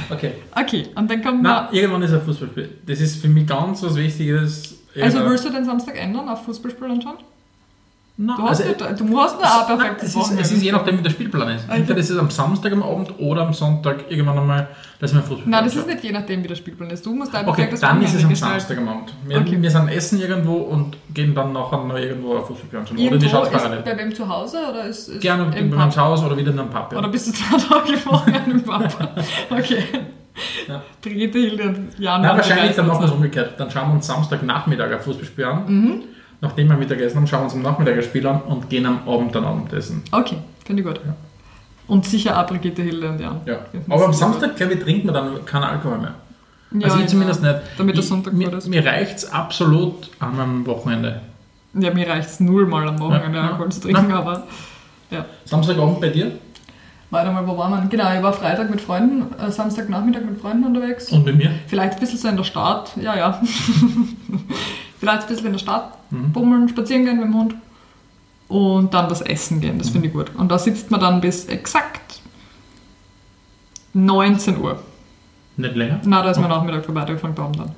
Okay. 0.09 0.33
okay. 0.55 0.87
Und 0.95 1.09
dann 1.09 1.21
kommt 1.23 1.41
Na, 1.41 1.63
man. 1.63 1.73
irgendwann 1.73 2.01
ist 2.03 2.13
ein 2.13 2.21
Fußballspiel. 2.21 2.69
Das 2.85 2.99
ist 2.99 3.21
für 3.21 3.27
mich 3.27 3.47
ganz 3.47 3.81
was 3.83 3.95
Wichtiges. 3.95 4.77
Also 5.01 5.19
willst 5.25 5.45
du 5.45 5.49
den 5.49 5.63
Samstag 5.65 5.97
ändern 5.97 6.27
auf 6.29 6.43
Fußballspiel 6.45 6.91
anschauen? 6.91 7.17
Nein, 8.23 8.35
Du 8.37 8.43
hast, 8.43 8.61
also, 8.61 8.63
nicht, 8.65 8.79
du 8.99 9.19
hast 9.19 9.41
noch 9.41 9.43
ein 9.43 9.67
Nein, 9.67 9.77
perfektes 9.79 10.09
es, 10.15 10.15
ist, 10.29 10.39
es 10.39 10.51
ist 10.51 10.61
je 10.63 10.71
nachdem, 10.71 10.99
wie 10.99 11.01
der 11.01 11.09
Spielplan 11.09 11.49
ist. 11.55 11.65
Okay. 11.67 11.77
Entweder 11.77 11.99
ist 11.99 12.09
es 12.11 12.17
am 12.19 12.29
Samstag 12.29 12.71
am 12.73 12.83
Abend 12.83 13.13
oder 13.19 13.41
am 13.41 13.53
Sonntag 13.53 14.05
irgendwann 14.09 14.37
einmal, 14.37 14.67
dass 14.99 15.13
wir 15.15 15.21
Fußball 15.21 15.47
Nein, 15.47 15.63
das 15.65 15.75
ist 15.75 15.87
nicht 15.87 16.03
je 16.03 16.11
nachdem, 16.11 16.43
wie 16.43 16.47
der 16.47 16.55
Spielplan 16.55 16.89
ist. 16.91 17.03
Du 17.05 17.13
musst 17.15 17.33
ein 17.33 17.47
Okay, 17.47 17.67
dann 17.81 18.01
ist 18.03 18.13
es 18.13 18.23
am 18.23 18.29
gestalten. 18.29 18.59
Samstag 18.59 18.77
am 18.77 18.89
Abend. 18.89 19.13
Wir, 19.25 19.37
Okay. 19.39 19.57
wir 19.59 19.71
sind 19.71 19.87
essen 19.89 20.19
irgendwo 20.21 20.53
und 20.57 20.97
gehen 21.13 21.33
dann 21.33 21.51
nachher 21.51 21.83
noch 21.83 21.97
irgendwo 21.97 22.37
ein 22.37 22.43
Fußball 22.45 22.79
anschauen. 22.79 22.99
Oder 22.99 23.21
wie 23.21 23.29
schaut 23.29 23.51
parallel? 23.51 23.81
bei 23.81 23.97
wem 23.97 24.13
zu 24.13 24.29
Hause 24.29 24.57
oder 24.69 24.85
ist, 24.85 25.07
ist 25.07 25.21
Gerne 25.21 25.43
im 25.57 25.69
bei 25.71 25.77
meinem 25.77 25.89
Pub? 25.89 25.97
Haus 25.97 26.23
oder 26.23 26.37
wieder 26.37 26.51
in 26.51 26.59
einem 26.59 26.69
Pub. 26.69 26.91
ja. 26.91 26.99
Oder 26.99 27.07
bist 27.07 27.27
du 27.27 27.31
zwei 27.31 27.57
Tage 27.57 27.97
vorher 27.97 28.41
im 28.45 28.61
Pub? 28.61 28.87
Okay. 29.49 29.83
Ja. 30.67 30.81
Brigitte, 31.01 31.39
Hilde 31.39 31.63
und 31.69 31.89
Jan 31.99 32.21
Nein, 32.21 32.37
wahrscheinlich 32.37 32.75
dann 32.75 32.87
machen 32.87 33.01
wir 33.01 33.05
es 33.07 33.11
umgekehrt. 33.11 33.59
Dann 33.59 33.69
schauen 33.69 33.89
wir 33.89 33.95
uns 33.95 34.07
Samstagnachmittag 34.07 34.91
ein 34.91 34.99
Fußballspiel 34.99 35.43
an. 35.45 35.63
Mhm. 35.67 36.03
Nachdem 36.41 36.69
wir 36.69 36.75
Mittagessen 36.75 37.17
haben, 37.17 37.27
schauen 37.27 37.41
wir 37.41 37.45
uns 37.45 37.53
am 37.53 37.61
Nachmittag 37.61 37.95
ein 37.95 38.03
Spiel 38.03 38.25
an 38.25 38.41
und 38.41 38.69
gehen 38.69 38.85
am 38.85 39.07
Abend 39.07 39.33
dann 39.35 39.45
Abendessen. 39.45 40.03
Okay, 40.11 40.37
finde 40.65 40.81
ich 40.81 40.87
gut. 40.87 40.99
Ja. 41.05 41.15
Und 41.87 42.05
sicher 42.05 42.39
auch 42.39 42.47
Brigitte, 42.47 42.81
Hilde 42.81 43.09
und 43.09 43.19
Jan. 43.19 43.41
Ja. 43.45 43.59
Aber 43.89 44.05
am 44.05 44.13
Samstag, 44.13 44.55
glaube 44.55 44.73
ich, 44.73 44.83
trinken 44.83 45.07
wir 45.07 45.13
dann 45.13 45.45
keinen 45.45 45.63
Alkohol 45.63 45.99
mehr. 45.99 46.15
gut. 46.71 46.83
also 46.83 46.97
Ja, 46.97 47.03
ich 47.03 47.09
zumindest 47.09 47.43
ja. 47.43 47.53
nicht. 47.53 47.63
Damit 47.77 47.95
der 47.95 48.03
Sonntag 48.03 48.33
gut 48.33 48.53
ist. 48.53 48.67
Mir 48.67 48.85
reicht 48.85 49.17
es 49.17 49.31
absolut 49.31 50.09
einem 50.19 50.65
Wochenende. 50.65 51.21
Ja, 51.73 51.93
mir 51.93 52.07
reicht 52.07 52.29
es 52.29 52.39
null 52.39 52.65
mal 52.65 52.87
am 52.87 52.99
Wochenende 52.99 53.37
Ja, 53.37 53.43
ja. 53.43 53.49
Alkohol 53.51 53.71
zu 53.71 53.81
trinken, 53.81 54.11
aber 54.11 54.43
ja. 55.09 55.25
Samstagabend 55.45 56.01
bei 56.01 56.09
dir 56.09 56.31
Warte 57.11 57.29
mal, 57.29 57.45
wo 57.45 57.57
war 57.57 57.69
man? 57.69 57.89
Genau, 57.89 58.13
ich 58.15 58.23
war 58.23 58.31
Freitag 58.31 58.69
mit 58.69 58.79
Freunden, 58.79 59.37
äh, 59.37 59.51
Samstagnachmittag 59.51 60.21
mit 60.21 60.39
Freunden 60.39 60.63
unterwegs. 60.63 61.11
und 61.11 61.25
bei 61.25 61.33
mir. 61.33 61.51
Vielleicht 61.67 61.95
ein 61.95 61.99
bisschen 61.99 62.17
so 62.17 62.29
in 62.29 62.37
der 62.37 62.45
Stadt, 62.45 62.93
ja, 62.95 63.15
ja. 63.17 63.41
Vielleicht 65.01 65.23
ein 65.23 65.27
bisschen 65.27 65.47
in 65.47 65.51
der 65.53 65.59
Stadt 65.59 65.97
Mhm. 66.11 66.31
bummeln, 66.31 66.69
spazieren 66.69 67.05
gehen 67.05 67.15
mit 67.17 67.25
dem 67.25 67.33
Hund. 67.35 67.55
Und 68.47 68.93
dann 68.93 69.09
was 69.09 69.21
essen 69.21 69.59
gehen, 69.61 69.77
das 69.79 69.89
finde 69.89 70.07
ich 70.09 70.13
gut. 70.13 70.31
Und 70.35 70.49
da 70.51 70.59
sitzt 70.59 70.91
man 70.91 70.99
dann 70.99 71.19
bis 71.21 71.45
exakt 71.45 72.21
19 73.93 74.57
Uhr. 74.61 74.79
Nicht 75.57 75.75
länger. 75.75 75.99
Na, 76.05 76.21
da 76.21 76.31
ist 76.31 76.39
mein 76.39 76.49
Nachmittag 76.49 76.85
vorbei, 76.85 77.03
da 77.05 77.17
fängt 77.17 77.39
Abend 77.39 77.59
an. 77.59 77.71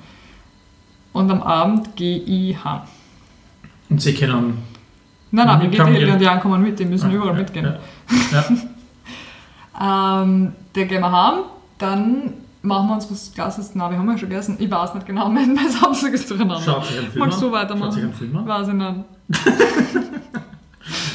Und 1.13 1.31
am 1.31 1.41
Abend 1.41 1.95
gehe 1.95 2.17
ich 2.19 2.63
heim. 2.63 2.81
Und 3.89 4.01
sie 4.01 4.13
können. 4.13 4.63
Nein, 5.31 5.47
nein, 5.47 5.61
Hilde 5.61 5.91
gehen. 5.91 6.11
und 6.11 6.21
Jan 6.21 6.39
kommen 6.39 6.61
mit, 6.61 6.77
die 6.77 6.85
müssen 6.85 7.09
Ah, 7.09 7.13
überall 7.13 7.33
ja, 7.33 7.39
mitgehen. 7.39 7.65
Ja. 7.65 7.79
Ja. 8.31 8.45
Ähm, 9.75 10.53
da 10.73 10.83
gehen 10.83 11.01
wir 11.01 11.11
heim, 11.11 11.39
dann 11.79 12.33
machen 12.63 12.87
wir 12.87 12.95
uns 12.95 13.11
was 13.11 13.31
Glasses. 13.33 13.75
Nein, 13.75 13.91
wir 13.91 13.97
haben 13.99 14.09
ja 14.09 14.17
schon 14.17 14.29
gegessen. 14.29 14.55
Ich 14.59 14.71
weiß 14.71 14.95
nicht 14.95 15.05
genau, 15.05 15.29
mein, 15.29 15.53
mein 15.53 15.69
Samstag 15.69 16.13
ist 16.13 16.29
durcheinander. 16.29 16.61
Schaut 16.63 16.85
sich 16.85 16.97
einen 16.97 17.07
Film 17.11 17.19
Magst 17.25 17.41
du 17.41 17.51
weitermachen? 17.51 17.83
Schaut 17.83 17.93
sich 17.93 18.03
einen 18.03 18.13
Film 18.13 18.35
an. 18.37 18.47
Weiß 18.47 18.67
ich 18.69 18.73
nicht. 18.73 18.95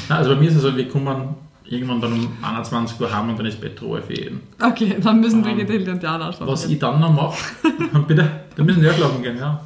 Nein, 0.09 0.17
also 0.17 0.33
bei 0.33 0.39
mir 0.39 0.49
ist 0.49 0.55
es 0.55 0.61
so, 0.61 0.75
wir 0.75 0.87
kommen 0.87 1.35
irgendwann 1.65 2.01
dann 2.01 2.13
um 2.13 2.27
21 2.41 2.99
Uhr 2.99 3.13
heim 3.15 3.29
und 3.29 3.37
dann 3.37 3.45
ist 3.45 3.61
Bettruhe 3.61 4.01
für 4.01 4.13
jeden. 4.13 4.41
Okay, 4.61 4.97
dann 5.01 5.19
müssen 5.19 5.45
Ähm, 5.45 5.67
Hilde 5.67 5.91
und 5.91 6.01
Jan 6.01 6.21
auch 6.21 6.33
schlafen 6.33 6.47
Was 6.47 6.63
gehen. 6.63 6.71
ich 6.73 6.79
dann 6.79 6.99
noch 6.99 7.13
mache, 7.13 7.37
bitte, 8.07 8.29
da 8.55 8.63
müssen 8.63 8.81
wir 8.81 8.89
ja 8.89 8.95
schlafen 8.95 9.21
gehen, 9.21 9.37
ja. 9.37 9.59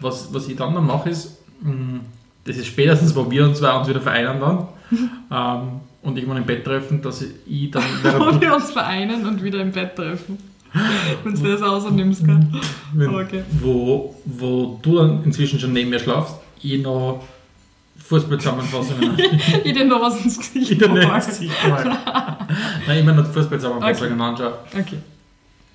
Was, 0.00 0.32
was 0.32 0.46
ich 0.48 0.56
dann 0.56 0.74
noch 0.74 0.82
mache 0.82 1.08
ist, 1.10 1.38
mh, 1.62 2.00
das 2.44 2.56
ist 2.56 2.66
spätestens, 2.66 3.16
wo 3.16 3.30
wir 3.30 3.44
uns 3.46 3.58
zwei 3.58 3.72
uns 3.78 3.88
wieder 3.88 4.00
vereinen 4.00 4.40
dann 4.40 4.68
ähm, 5.30 5.80
und 6.02 6.16
irgendwann 6.16 6.38
im 6.38 6.44
Bett 6.44 6.64
treffen, 6.64 7.00
dass 7.02 7.22
ich 7.22 7.70
dann, 7.70 7.82
Wo 8.02 8.40
wir 8.40 8.54
uns 8.54 8.70
vereinen 8.70 9.26
und 9.26 9.42
wieder 9.42 9.60
im 9.60 9.72
Bett 9.72 9.96
treffen. 9.96 10.38
Wenn 11.24 11.34
du 11.34 11.50
das 11.52 11.62
außernimmst, 11.62 12.24
gell? 12.24 12.46
wenn, 12.94 13.14
Okay. 13.14 13.42
wo, 13.60 14.14
wo 14.24 14.78
du 14.82 14.96
dann 14.96 15.24
inzwischen 15.24 15.58
schon 15.58 15.72
neben 15.72 15.90
mir 15.90 15.98
schlafst, 15.98 16.36
ich 16.62 16.82
noch 16.82 17.22
Fußballzusammenfassungen 18.04 19.18
Ich 19.64 19.72
dir 19.72 19.84
noch 19.84 20.00
was 20.00 20.24
ins 20.24 20.38
Gesicht 20.38 20.70
in 20.72 20.78
der 20.78 20.88
male. 20.88 21.08
Netzsicht 21.08 21.52
mal. 21.68 21.96
Nein, 22.86 22.98
immer 23.00 23.12
noch 23.12 23.26
Fußballzusammenfassungen 23.26 24.20
anschaue. 24.20 24.54
Okay. 24.72 24.98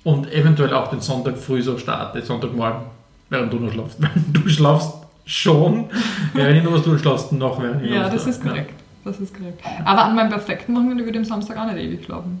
Und 0.04 0.30
eventuell 0.32 0.72
auch 0.74 0.88
den 0.90 1.00
Sonntag 1.00 1.38
früh 1.38 1.62
so 1.62 1.78
starte, 1.78 2.20
Sonntagmorgen, 2.22 2.82
während 3.30 3.52
du 3.52 3.58
noch 3.58 3.72
schlafst. 3.72 3.96
Weil 4.02 4.10
du 4.32 4.48
schlafst 4.48 4.92
schon, 5.26 5.86
während 6.34 6.58
ich 6.58 6.64
noch 6.64 6.72
was 6.72 6.82
tue, 6.82 6.98
schlafst 6.98 7.30
du 7.30 7.36
noch, 7.36 7.60
während 7.62 7.82
ich 7.82 7.90
noch 7.90 7.96
Ja, 7.96 8.04
was 8.04 8.12
das 8.14 8.26
ist 8.26 8.42
korrekt. 8.42 8.74
Das 9.04 9.18
ist 9.20 9.34
korrekt. 9.36 9.60
Aber 9.84 10.04
an 10.04 10.14
meinem 10.16 10.30
perfekten 10.30 10.74
Wochenende 10.74 11.04
würde 11.04 11.18
ich 11.18 11.24
am 11.24 11.24
Samstag 11.24 11.56
auch 11.58 11.66
nicht 11.72 11.78
ewig 11.84 12.04
schlafen. 12.04 12.40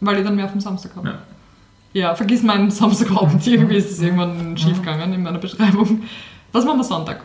Weil 0.00 0.18
ich 0.18 0.24
dann 0.24 0.36
mehr 0.36 0.46
auf 0.46 0.52
dem 0.52 0.60
Samstag 0.60 0.96
habe. 0.96 1.08
Ja. 1.08 1.18
Ja, 1.92 2.14
vergiss 2.14 2.42
meinen 2.42 2.70
Samstagabend. 2.70 3.44
Irgendwie 3.46 3.76
ist 3.76 3.90
es 3.90 4.00
irgendwann 4.00 4.56
schief 4.56 4.78
gegangen 4.78 5.12
in 5.12 5.22
meiner 5.22 5.38
Beschreibung. 5.38 6.02
Was 6.52 6.64
machen 6.64 6.78
wir 6.78 6.84
Sonntag? 6.84 7.20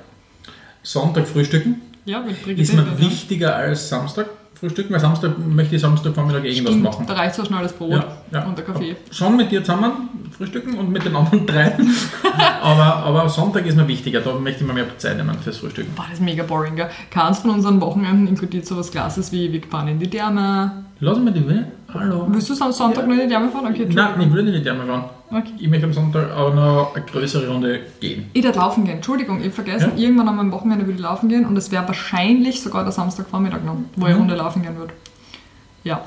Sonntag 0.81 1.27
frühstücken 1.27 1.81
Ja, 2.05 2.19
mit 2.21 2.41
Brigitte. 2.43 2.61
ist 2.61 2.73
mir 2.73 2.99
wichtiger 2.99 3.55
als 3.55 3.89
Samstag 3.89 4.27
frühstücken, 4.55 4.93
weil 4.93 4.99
Samstag 4.99 5.37
möchte 5.37 5.75
ich 5.75 5.81
Samstagvormittag 5.81 6.43
irgendwas 6.45 6.71
Stimmt, 6.73 6.83
machen. 6.83 7.05
da 7.07 7.13
reicht 7.13 7.35
so 7.35 7.43
schnell 7.45 7.61
das 7.63 7.73
Brot 7.73 7.91
Ja, 7.91 8.05
ja. 8.31 8.43
und 8.45 8.57
der 8.57 8.65
Kaffee. 8.65 8.95
Schon 9.11 9.35
mit 9.35 9.51
dir 9.51 9.63
zusammen 9.63 9.91
frühstücken 10.35 10.75
und 10.77 10.91
mit 10.91 11.03
den 11.05 11.15
anderen 11.15 11.45
drei. 11.45 11.77
aber, 12.61 12.83
aber 12.97 13.29
Sonntag 13.29 13.65
ist 13.65 13.75
mir 13.75 13.87
wichtiger, 13.87 14.21
da 14.21 14.33
möchte 14.33 14.61
ich 14.61 14.67
mir 14.67 14.73
mehr 14.73 14.97
Zeit 14.97 15.17
nehmen 15.17 15.37
fürs 15.43 15.57
Frühstücken. 15.57 15.93
Boah, 15.95 16.05
das 16.09 16.19
ist 16.19 16.23
mega 16.23 16.43
boring, 16.43 16.75
gell? 16.75 16.89
Keins 17.11 17.39
von 17.39 17.51
unseren 17.51 17.81
Wochenenden 17.81 18.27
inkludiert 18.27 18.65
sowas 18.65 18.89
Klasses 18.91 19.31
wie 19.31 19.51
wir 19.51 19.61
fahren 19.63 19.89
in 19.89 19.99
die 19.99 20.09
Therme. 20.09 20.85
Lass 20.99 21.19
mir 21.19 21.31
die 21.31 21.45
Will. 21.47 21.67
Hallo. 21.99 22.25
Willst 22.29 22.49
du 22.49 22.63
am 22.63 22.71
Sonntag 22.71 23.03
Ja. 23.03 23.07
noch 23.07 23.13
in 23.15 23.21
die 23.21 23.27
Therme 23.27 23.49
fahren? 23.49 23.67
Okay, 23.67 23.87
Nein, 23.91 24.21
ich 24.21 24.29
würde 24.31 24.43
nicht 24.43 24.55
in 24.55 24.59
die 24.59 24.63
Therme 24.63 24.85
fahren. 24.85 25.05
Okay. 25.31 25.51
Ich 25.59 25.67
möchte 25.67 25.85
am 25.85 25.93
Sonntag 25.93 26.29
aber 26.31 26.53
noch 26.53 26.95
eine 26.95 27.05
größere 27.05 27.47
Runde 27.47 27.79
gehen. 27.99 28.29
Ich 28.33 28.43
darf 28.43 28.55
laufen 28.55 28.83
gehen. 28.85 28.95
Entschuldigung, 28.97 29.37
ich 29.39 29.45
habe 29.45 29.53
vergessen, 29.53 29.91
Ja. 29.95 30.03
irgendwann 30.03 30.27
an 30.29 30.35
meinem 30.35 30.51
Wochenende 30.51 30.85
würde 30.85 30.97
ich 30.97 31.01
laufen 31.01 31.29
gehen 31.29 31.45
und 31.45 31.57
es 31.57 31.71
wäre 31.71 31.87
wahrscheinlich 31.87 32.61
sogar 32.61 32.83
der 32.83 32.91
Samstagvormittag 32.91 33.63
noch, 33.63 33.75
wo 33.95 34.01
ich 34.01 34.05
eine 34.07 34.15
Mhm. 34.15 34.19
Runde 34.21 34.35
laufen 34.35 34.61
gehen 34.61 34.77
würde. 34.77 34.93
Ja, 35.83 36.01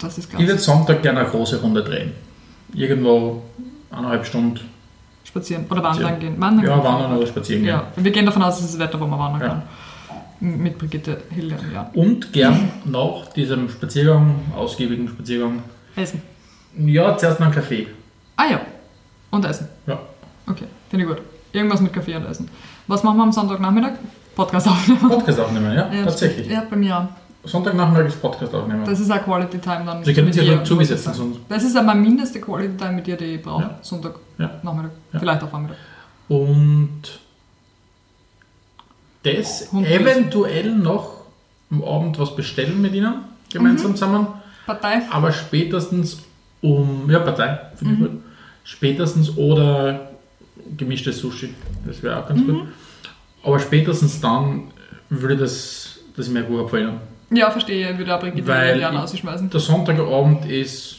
das 0.00 0.18
ist 0.18 0.32
Ich 0.32 0.38
würde. 0.38 0.58
Sonntag 0.58 1.02
gerne 1.02 1.20
eine 1.20 1.28
große 1.28 1.60
Runde 1.60 1.82
drehen. 1.82 2.12
Irgendwo 2.72 3.42
eineinhalb 3.90 4.26
Stunden 4.26 4.60
spazieren 5.24 5.66
oder 5.70 5.82
wandern 5.82 6.18
gehen. 6.18 6.40
Wandern 6.40 6.64
Ja, 6.66 6.74
gehen. 6.76 6.84
wandern 6.84 7.16
oder 7.16 7.26
spazieren 7.26 7.62
gehen. 7.62 7.70
Ja, 7.70 7.84
wir 7.96 8.10
gehen 8.10 8.26
davon 8.26 8.42
aus, 8.42 8.58
es 8.58 8.64
ist 8.66 8.74
das 8.74 8.80
Wetter, 8.80 9.00
wo 9.00 9.06
man 9.06 9.18
wandern 9.18 9.40
Ja. 9.40 9.48
kann. 9.48 9.62
Mit 10.44 10.76
Brigitte, 10.78 11.22
Hilde 11.30 11.56
und 11.56 11.72
Jan. 11.72 11.86
Und 11.94 12.32
gern 12.32 12.68
nach 12.84 13.32
diesem 13.32 13.68
Spaziergang, 13.70 14.34
ausgiebigen 14.54 15.08
Spaziergang, 15.08 15.62
Essen. 15.96 16.20
ja, 16.76 17.16
zuerst 17.16 17.40
noch 17.40 17.46
einen 17.46 17.54
Kaffee. 17.54 17.86
Ah 18.36 18.44
ja. 18.50 18.60
Und 19.30 19.44
Essen. 19.46 19.68
Ja. 19.86 19.98
Okay, 20.46 20.66
finde 20.90 21.04
ich 21.06 21.10
gut. 21.10 21.22
Irgendwas 21.52 21.80
mit 21.80 21.92
Kaffee 21.94 22.14
und 22.16 22.26
Essen. 22.26 22.48
Was 22.86 23.02
machen 23.02 23.16
wir 23.16 23.22
am 23.22 23.32
Sonntagnachmittag? 23.32 23.92
Podcast 24.36 24.68
aufnehmen. 24.68 25.08
Podcast 25.08 25.40
aufnehmen, 25.40 25.72
ja, 25.74 25.90
Ja, 25.92 26.04
tatsächlich. 26.04 26.48
Ja, 26.48 26.64
bei 26.68 26.76
mir 26.76 26.98
auch. 26.98 27.48
Sonntagnachmittag 27.48 28.06
ist 28.08 28.20
Podcast 28.20 28.54
aufnehmen. 28.54 28.84
Das 28.84 29.00
ist 29.00 29.10
auch 29.10 29.22
Quality 29.22 29.58
Time 29.58 29.82
dann. 29.86 30.04
Sie 30.04 30.12
können 30.12 30.32
sich 30.32 30.42
dir, 30.44 30.54
ja 30.56 30.64
zugesetzen. 30.64 31.12
Das 31.48 31.62
ist 31.62 31.76
aber 31.76 31.94
mindeste 31.94 32.40
Quality 32.40 32.76
Time 32.76 32.92
mit 32.92 33.06
dir, 33.06 33.16
die 33.16 33.24
ich 33.36 33.42
brauche. 33.42 33.62
Ja. 33.62 33.78
Sonntag, 33.80 34.16
Ja. 34.38 34.50
Nachmittag. 34.62 34.90
Ja. 35.12 35.18
Vielleicht 35.20 35.42
auch 35.42 35.48
Vormittag. 35.48 35.76
Und 36.28 37.00
das 39.24 39.72
Hund 39.72 39.86
eventuell 39.86 40.70
noch 40.74 41.24
am 41.70 41.82
Abend 41.82 42.18
was 42.18 42.36
bestellen 42.36 42.80
mit 42.80 42.94
ihnen, 42.94 43.14
gemeinsam 43.52 43.90
Mhm. 43.92 43.96
zusammen. 43.96 44.26
Partei. 44.66 45.02
Aber 45.10 45.32
spätestens 45.32 46.18
um, 46.60 47.10
ja, 47.10 47.18
Partei, 47.18 47.58
finde 47.76 47.94
ich 47.94 48.00
Mhm. 48.00 48.04
gut. 48.04 48.22
Spätestens 48.64 49.36
oder 49.36 50.10
gemischtes 50.76 51.18
Sushi, 51.18 51.54
das 51.84 52.02
wäre 52.02 52.22
auch 52.22 52.28
ganz 52.28 52.40
Mhm. 52.40 52.46
gut. 52.46 52.68
Aber 53.42 53.58
spätestens 53.58 54.20
dann 54.20 54.68
würde 55.10 55.36
das, 55.36 55.98
das 56.16 56.28
mir 56.28 56.42
gut 56.44 56.64
gefallen. 56.64 56.98
Ja, 57.30 57.50
verstehe. 57.50 57.90
Ich 57.90 57.98
würde 57.98 58.14
auch 58.16 58.20
Brigitte 58.20 58.46
Weil 58.46 58.74
und 58.76 58.80
Jan 58.80 58.94
ich- 58.94 59.00
ausschmeißen. 59.00 59.50
Der 59.50 59.60
Sonntagabend 59.60 60.46
ist 60.46 60.96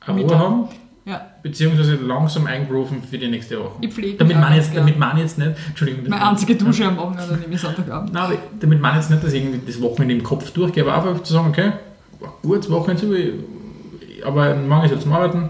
eine 0.00 0.20
Ruhe 0.22 0.38
haben, 0.38 0.68
Ja, 1.06 1.24
beziehungsweise 1.42 1.94
langsam 1.94 2.46
eingrooven 2.46 3.00
für 3.02 3.16
die 3.16 3.28
nächste 3.28 3.60
Woche. 3.60 3.76
ich 3.80 3.94
pflege 3.94 4.16
Damit 4.18 4.40
man 4.40 4.52
jetzt, 4.54 4.74
ganz 4.74 4.78
damit 4.86 4.98
man 4.98 5.16
jetzt 5.18 5.38
nicht, 5.38 5.52
Entschuldigung, 5.68 6.08
Meine 6.08 6.26
einzige 6.30 6.56
Dusche 6.56 6.84
am 6.84 6.96
Wochenende 6.96 7.36
nehme 7.36 7.54
ich 7.54 7.60
Sonntagabend. 7.60 8.12
Nein, 8.12 8.38
damit 8.58 8.80
ich 8.82 8.94
jetzt 8.96 9.10
nicht, 9.10 9.22
dass 9.22 9.32
ich 9.32 9.42
irgendwie 9.44 9.60
das 9.64 9.80
Wochenende 9.80 10.14
im 10.16 10.22
Kopf 10.24 10.50
durchgehe, 10.50 10.82
aber 10.84 10.96
einfach 11.08 11.22
zu 11.22 11.32
sagen, 11.32 11.48
okay, 11.50 11.72
gutes 12.42 12.68
Wochenende, 12.70 13.08
wie- 13.14 13.34
aber 14.24 14.54
morgen 14.56 14.84
ist 14.86 14.90
jetzt 14.90 15.02
zum 15.04 15.12
Arbeiten, 15.12 15.48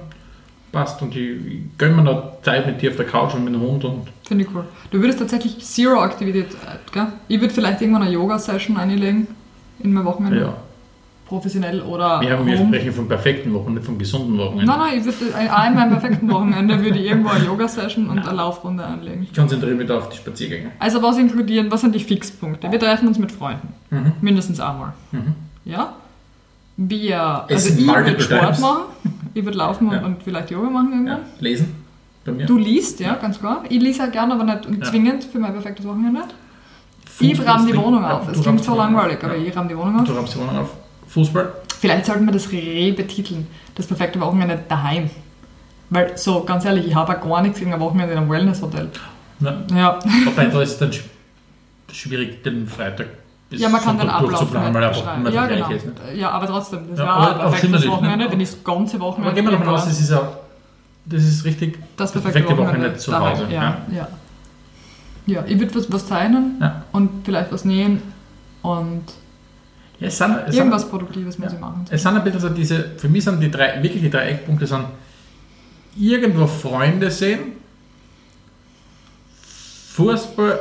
passt 0.73 1.01
und 1.01 1.17
ich, 1.17 1.31
ich 1.47 1.61
gönne 1.79 1.95
mir 1.97 2.03
noch 2.03 2.43
Zeit 2.43 2.67
mit 2.67 2.83
dir 2.83 2.91
auf 2.91 2.97
der 2.97 3.07
Couch 3.07 3.33
und 3.35 3.45
mit 3.45 3.55
dem 3.55 3.63
Hund 3.63 3.83
und 3.85 4.09
Finde 4.29 4.45
ich 4.45 4.51
cool. 4.55 4.65
Du 4.91 5.01
würdest 5.01 5.21
tatsächlich 5.21 5.59
Zero-Aktivität, 5.65 6.49
äh, 6.53 6.93
gell? 6.93 7.07
Ich 7.29 7.41
würde 7.41 7.55
vielleicht 7.55 7.81
irgendwann 7.81 8.03
eine 8.03 8.11
Yoga-Session 8.13 8.77
einlegen 8.77 9.27
in 9.79 9.95
mein 9.95 10.05
Wochenende. 10.05 10.39
ja. 10.41 10.57
Professionell 11.27 11.83
oder 11.83 12.21
Wir, 12.21 12.31
haben, 12.31 12.47
wir 12.47 12.57
home. 12.57 12.69
sprechen 12.69 12.93
vom 12.93 13.09
perfekten 13.09 13.53
Wochenende, 13.53 13.83
vom 13.83 13.99
gesunden 13.99 14.39
Wochenende. 14.39 14.65
Nein, 14.67 14.79
nein, 14.79 14.99
ich 15.01 15.05
würde 15.05 15.25
in 15.69 15.75
meinem 15.75 15.91
perfekten 15.91 16.31
Wochenende 16.31 16.85
würde 16.85 16.99
ich 17.01 17.07
irgendwo 17.07 17.31
eine 17.31 17.45
Yoga-Session 17.45 18.09
und 18.09 18.21
eine 18.21 18.37
Laufrunde 18.37 18.85
einlegen. 18.87 19.25
Ich 19.25 19.35
konzentriere 19.37 19.75
mich 19.75 19.89
da 19.89 19.99
auf 19.99 20.09
die 20.09 20.17
Spaziergänge. 20.19 20.71
Also 20.79 21.03
was 21.03 21.19
inkludieren, 21.19 21.69
was 21.71 21.81
sind 21.81 21.95
die 21.97 22.01
Fixpunkte? 22.01 22.71
Wir 22.71 22.79
treffen 22.79 23.09
uns 23.09 23.19
mit 23.19 23.33
Freunden. 23.33 23.69
Mhm. 23.91 24.13
Mindestens 24.21 24.61
einmal. 24.61 24.93
Mhm. 25.11 25.35
Ja? 25.65 25.95
Wir, 26.77 27.21
also 27.49 27.71
ich 27.71 27.87
würde 27.87 28.21
Sport 28.21 28.41
times. 28.43 28.61
machen, 28.61 28.83
ich 29.35 29.45
würde 29.45 29.59
laufen 29.59 29.91
Ja. 29.91 30.05
und, 30.05 30.23
vielleicht 30.23 30.51
Yoga 30.53 30.71
machen 30.71 30.91
Ja. 30.93 30.97
irgendwann. 30.99 31.21
Lesen 31.41 31.75
bei 32.25 32.33
mir. 32.33 32.47
Du 32.47 32.57
liest, 32.59 33.01
ja, 33.01 33.15
ganz 33.15 33.41
klar. 33.41 33.65
Ich 33.69 33.81
lese 33.83 34.05
auch 34.05 34.13
gerne, 34.13 34.35
aber 34.35 34.45
nicht 34.45 34.69
Ja. 34.69 34.83
zwingend 34.85 35.25
für 35.25 35.39
mein 35.41 35.53
perfektes 35.53 35.87
Wochenende. 35.87 36.21
Ich 37.19 37.45
rahm 37.47 37.67
die 37.67 37.77
Wohnung 37.77 38.03
ja, 38.03 38.19
auf. 38.19 38.29
Es 38.29 38.43
klingt 38.43 38.63
so 38.63 38.77
langweilig, 38.77 39.19
aber 39.25 39.37
ja. 39.37 39.45
ich 39.49 39.57
rahm 39.57 39.69
die 39.69 39.77
Wohnung 39.77 40.01
auf. 40.01 40.05
Du 40.05 40.13
rammst 40.13 40.35
die 40.35 40.39
Wohnung 40.39 40.59
auf. 40.59 40.69
Fußball? 41.09 41.53
Vielleicht 41.79 42.07
sollten 42.07 42.25
wir 42.27 42.33
das 42.33 42.51
rebetiteln. 42.51 43.47
Das 43.75 43.87
perfekte 43.87 44.21
Wochenende 44.21 44.59
daheim. 44.69 45.11
Weil, 45.91 46.17
so, 46.19 46.43
ganz 46.45 46.65
ehrlich, 46.65 46.87
ich 46.89 46.95
habe 46.95 47.17
auch 47.17 47.29
gar 47.29 47.43
nichts 47.43 47.59
gegen 47.59 47.73
ein 47.73 47.81
Wochenende 47.81 48.13
in 48.13 48.19
einem 48.19 48.31
Wellness-Hotel. 48.31 48.89
Ja. 49.41 49.55
Ja, 49.75 49.99
Wobei, 50.25 50.47
da 50.47 50.63
ist 50.63 50.71
es 50.73 50.79
dann 50.79 50.91
sch- 50.91 51.03
schwierig, 51.93 52.43
den 52.43 52.67
Freitag 52.67 53.07
bis 53.49 53.61
ja 53.61 53.69
man 53.69 53.81
kann 53.81 53.97
den 53.97 54.01
Sonntag 54.09 54.15
Ablauf 54.17 54.31
durchzuplanen, 54.31 54.75
weil 54.75 54.85
einfach 54.85 55.17
immer 55.17 55.31
Ja, 55.31 55.47
genau. 55.47 55.71
Ist. 55.71 55.87
Ne? 55.87 55.93
Ja, 56.17 56.31
aber 56.31 56.47
trotzdem, 56.49 56.89
das 56.91 56.99
Ja, 56.99 57.17
auch 57.17 57.29
ein 57.29 57.35
auch 57.41 57.51
perfektes 57.51 57.85
ne? 57.85 57.91
Wochenende, 57.93 58.31
wenn 58.33 58.41
ich 58.41 58.51
das 58.51 58.65
ganze 58.65 58.99
Wochenende... 58.99 59.29
Aber 59.29 59.35
gehen 59.37 59.45
wir 59.45 59.53
davon 59.53 59.69
aus, 59.69 59.85
das 59.85 60.01
ist, 60.01 60.11
ja, 60.11 60.33
das 61.05 61.23
ist 61.23 61.45
richtig 61.45 61.79
das 61.97 62.11
perfekte, 62.11 62.41
perfekte 62.41 62.59
Wochenende, 62.61 62.79
Wochenende 62.87 62.99
zu 62.99 63.11
daheim. 63.13 63.37
Hause, 63.39 63.47
Ja, 63.53 63.77
ja. 63.93 64.09
ja. 65.27 65.45
ich 65.47 65.59
würde 65.61 65.75
was, 65.77 65.93
was 65.93 66.07
zeichnen 66.09 66.57
Ja. 66.61 66.83
und 66.91 67.11
vielleicht 67.25 67.53
was 67.53 67.65
nähen 67.65 68.03
und 68.63 69.05
Ja, 69.99 70.09
es 70.09 70.19
sind, 70.19 70.31
es 70.33 70.47
sind, 70.47 70.55
irgendwas 70.57 70.89
Produktives 70.89 71.39
muss 71.39 71.49
Ja. 71.49 71.55
ich 71.55 71.61
machen. 71.61 71.85
es 71.91 72.03
sind 72.03 72.15
ein 72.17 72.23
bisschen 72.25 72.41
so 72.41 72.49
diese, 72.51 72.91
für 72.99 73.09
mich 73.09 73.25
sind 73.25 73.41
die 73.41 73.51
drei, 73.51 73.83
wirklich 73.83 74.03
die 74.03 74.11
drei 74.11 74.29
Eckpunkte 74.31 74.67
sind 74.67 74.85
irgendwo 75.99 76.47
Freunde 76.47 77.11
sehen, 77.11 77.53
Fußball 79.93 80.59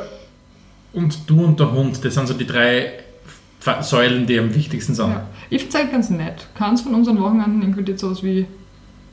und 0.94 1.28
du 1.28 1.44
und 1.44 1.60
der 1.60 1.70
Hund. 1.72 2.02
Das 2.04 2.14
sind 2.14 2.26
so 2.26 2.34
die 2.34 2.46
drei 2.46 2.92
Säulen, 3.82 4.26
die 4.26 4.38
am 4.38 4.54
wichtigsten 4.54 4.94
sind. 4.94 5.08
Ja. 5.10 5.26
Ich 5.50 5.62
finde 5.62 5.76
es 5.76 5.82
halt 5.82 5.92
ganz 5.92 6.08
nett. 6.10 6.46
Keins 6.54 6.80
von 6.82 6.94
unseren 6.94 7.20
Wochenenden 7.20 7.62
inkludiert 7.62 7.98
sowas 7.98 8.22
wie 8.22 8.46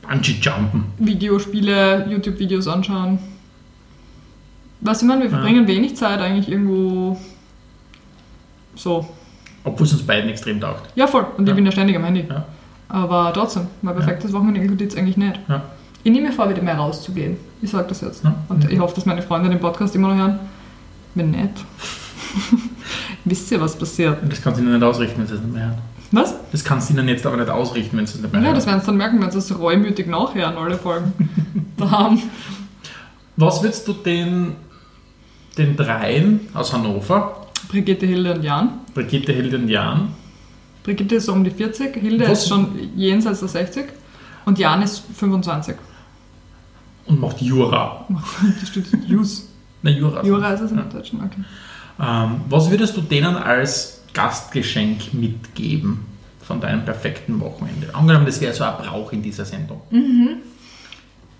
Bungee-Jumpen. 0.02 0.84
Videospiele, 0.98 2.06
YouTube-Videos 2.08 2.68
anschauen. 2.68 3.18
Was 4.80 5.02
ich 5.02 5.08
meine, 5.08 5.22
wir 5.24 5.30
Ja. 5.30 5.36
verbringen 5.38 5.66
wenig 5.66 5.96
Zeit 5.96 6.20
eigentlich 6.20 6.48
irgendwo 6.48 7.18
so. 8.76 9.08
Obwohl 9.64 9.86
es 9.86 9.92
uns 9.92 10.02
beiden 10.02 10.28
extrem 10.30 10.60
taugt. 10.60 10.90
Ja, 10.94 11.06
voll. 11.06 11.26
Und 11.38 11.46
Ja. 11.46 11.52
ich 11.52 11.56
bin 11.56 11.64
ja 11.66 11.72
ständig 11.72 11.96
am 11.96 12.04
Handy. 12.04 12.24
Ja. 12.28 12.44
Aber 12.88 13.32
trotzdem, 13.32 13.66
mein 13.82 13.94
perfektes 13.94 14.32
Wochenende 14.32 14.60
inkludiert 14.60 14.92
es 14.92 14.98
eigentlich 14.98 15.16
nicht. 15.16 15.40
Ja. 15.48 15.62
Ich 16.02 16.12
nehme 16.12 16.28
mir 16.28 16.32
vor, 16.34 16.48
wieder 16.50 16.60
mehr 16.62 16.76
rauszugehen. 16.76 17.38
Ich 17.62 17.70
sage 17.70 17.86
das 17.88 18.02
jetzt. 18.02 18.22
Ja. 18.24 18.34
Und 18.48 18.70
ich 18.70 18.78
hoffe, 18.78 18.94
dass 18.94 19.06
meine 19.06 19.22
Freunde 19.22 19.48
den 19.48 19.58
Podcast 19.60 19.96
immer 19.96 20.08
noch 20.08 20.16
hören. 20.16 20.38
Wenn 21.14 21.30
nicht, 21.30 21.50
wisst 23.24 23.50
ihr, 23.52 23.60
was 23.60 23.76
passiert. 23.76 24.18
Das 24.28 24.42
kannst 24.42 24.60
du 24.60 24.64
ihnen 24.64 24.74
nicht 24.74 24.82
ausrichten, 24.82 25.20
wenn 25.20 25.26
sie 25.26 25.34
es 25.34 25.40
nicht 25.40 25.54
mehr 25.54 25.66
hören. 25.66 25.78
Was? 26.12 26.34
Das 26.52 26.62
kannst 26.64 26.90
du 26.90 26.94
ihnen 26.94 27.08
jetzt 27.08 27.24
aber 27.26 27.36
nicht 27.36 27.48
ausrichten, 27.48 27.96
wenn 27.96 28.06
sie 28.06 28.16
es 28.16 28.20
nicht 28.20 28.32
mehr 28.32 28.40
Ja, 28.42 28.48
hören. 28.48 28.56
das 28.56 28.66
werden 28.66 28.80
sie 28.80 28.86
dann 28.86 28.96
merken, 28.98 29.22
wenn 29.22 29.30
sie 29.30 29.38
es 29.38 29.58
reumütig 29.58 30.06
nachhören, 30.06 30.56
alle 30.56 30.76
Folgen. 30.76 31.12
Was 33.36 33.62
würdest 33.62 33.88
du 33.88 33.92
den, 33.94 34.52
den 35.58 35.76
dreien 35.76 36.40
aus 36.54 36.72
Hannover, 36.72 37.46
Brigitte, 37.68 38.06
Hilde 38.06 38.34
und 38.34 38.42
Jan. 38.44 38.68
Brigitte, 38.94 39.32
Hilde 39.32 39.56
und 39.58 39.68
Jan, 39.68 40.08
Brigitte 40.84 41.16
ist 41.16 41.26
so 41.26 41.32
um 41.32 41.42
die 41.44 41.50
40, 41.50 41.96
Hilde 41.96 42.28
Was? 42.28 42.42
ist 42.42 42.48
schon 42.48 42.68
jenseits 42.96 43.40
der 43.40 43.48
60 43.48 43.86
und 44.44 44.58
Jan 44.58 44.82
ist 44.82 45.02
25. 45.16 45.74
und 47.06 47.20
macht 47.20 47.40
Jura. 47.40 48.06
Das 48.60 48.68
steht 48.68 48.86
Jus. 49.06 49.48
Na, 49.82 49.90
Jura. 49.90 50.24
Jura 50.24 50.50
ist 50.52 50.60
es 50.60 50.70
im 50.72 50.78
Ja. 50.78 50.84
Deutschen, 50.84 51.20
okay. 51.22 51.42
Ähm, 52.00 52.40
was 52.48 52.70
würdest 52.70 52.96
du 52.96 53.00
denen 53.02 53.36
als 53.36 54.02
Gastgeschenk 54.14 55.12
mitgeben 55.14 56.00
von 56.40 56.60
deinem 56.60 56.84
perfekten 56.84 57.40
Wochenende? 57.40 57.94
Angenommen, 57.94 58.26
das 58.26 58.40
wäre 58.40 58.52
so 58.52 58.64
ein 58.64 58.74
Brauch 58.78 59.12
in 59.12 59.22
dieser 59.22 59.44
Sendung. 59.44 59.80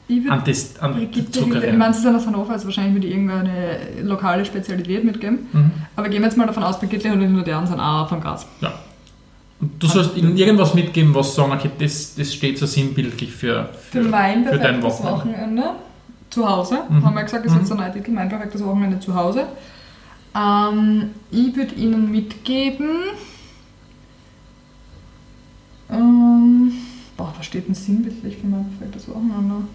Ich 0.07 0.23
das, 0.45 0.79
an 0.81 0.93
Brigitte, 0.93 1.15
Hilde, 1.17 1.31
Zuckerrennen. 1.33 1.71
ich 1.73 1.79
meine, 1.79 1.95
sie 1.95 2.03
sind 2.03 2.15
aus 2.15 2.27
Hannover, 2.27 2.53
also 2.53 2.67
wahrscheinlich 2.67 2.95
würde 2.95 3.07
ich 3.07 3.15
irgendeine 3.15 3.79
lokale 4.03 4.45
Spezialität 4.45 5.03
mitgeben. 5.03 5.47
Mhm. 5.53 5.71
Aber 5.97 6.09
gehen 6.11 6.21
wir 6.21 6.29
jetzt 6.29 6.37
mal 6.37 6.47
davon 6.47 6.63
aus, 6.63 6.79
Brigitte 6.79 7.11
und 7.13 7.23
und 7.23 7.47
Jan 7.47 7.67
sind 7.67 7.81
auch 7.81 8.07
von 8.09 8.21
Graz. 8.21 8.47
Ja. 8.61 8.75
Und 9.61 9.83
du 9.83 9.87
sollst 9.87 10.15
ihnen 10.17 10.37
irgendwas 10.37 10.75
mitgeben, 10.75 11.15
was 11.15 11.35
sagen, 11.35 11.53
okay, 11.53 11.71
das, 11.79 12.15
das 12.17 12.35
steht 12.35 12.59
so 12.59 12.67
sinnbildlich 12.67 13.33
für, 13.33 13.71
Für, 13.91 14.03
für, 14.03 14.09
mein 14.11 14.45
für 14.45 14.59
dein 14.59 14.83
Wochenende. 14.83 15.13
Wochenende. 15.33 15.63
zu 16.29 16.47
Hause, 16.49 16.79
Mhm. 16.91 17.05
haben 17.05 17.15
wir 17.15 17.23
gesagt, 17.23 17.47
ist 17.47 17.55
jetzt 17.55 17.69
der 17.71 17.77
neue 17.79 17.93
Titel, 17.93 18.11
mein 18.11 18.29
perfektes 18.29 18.63
Wochenende 18.65 19.01
zu 19.01 19.15
Hause. 19.15 19.45
Ähm, 20.37 21.11
ich 21.31 21.55
würde 21.57 21.75
Ihnen 21.77 22.11
mitgeben, 22.11 22.89
ähm, 25.91 26.73
boah, 27.17 27.33
was 27.39 27.47
steht 27.47 27.69
denn 27.69 27.75
sinnbildlich 27.75 28.37
für 28.37 28.47
mein 28.47 28.67
perfektes 28.79 29.09
Wochenende? 29.09 29.67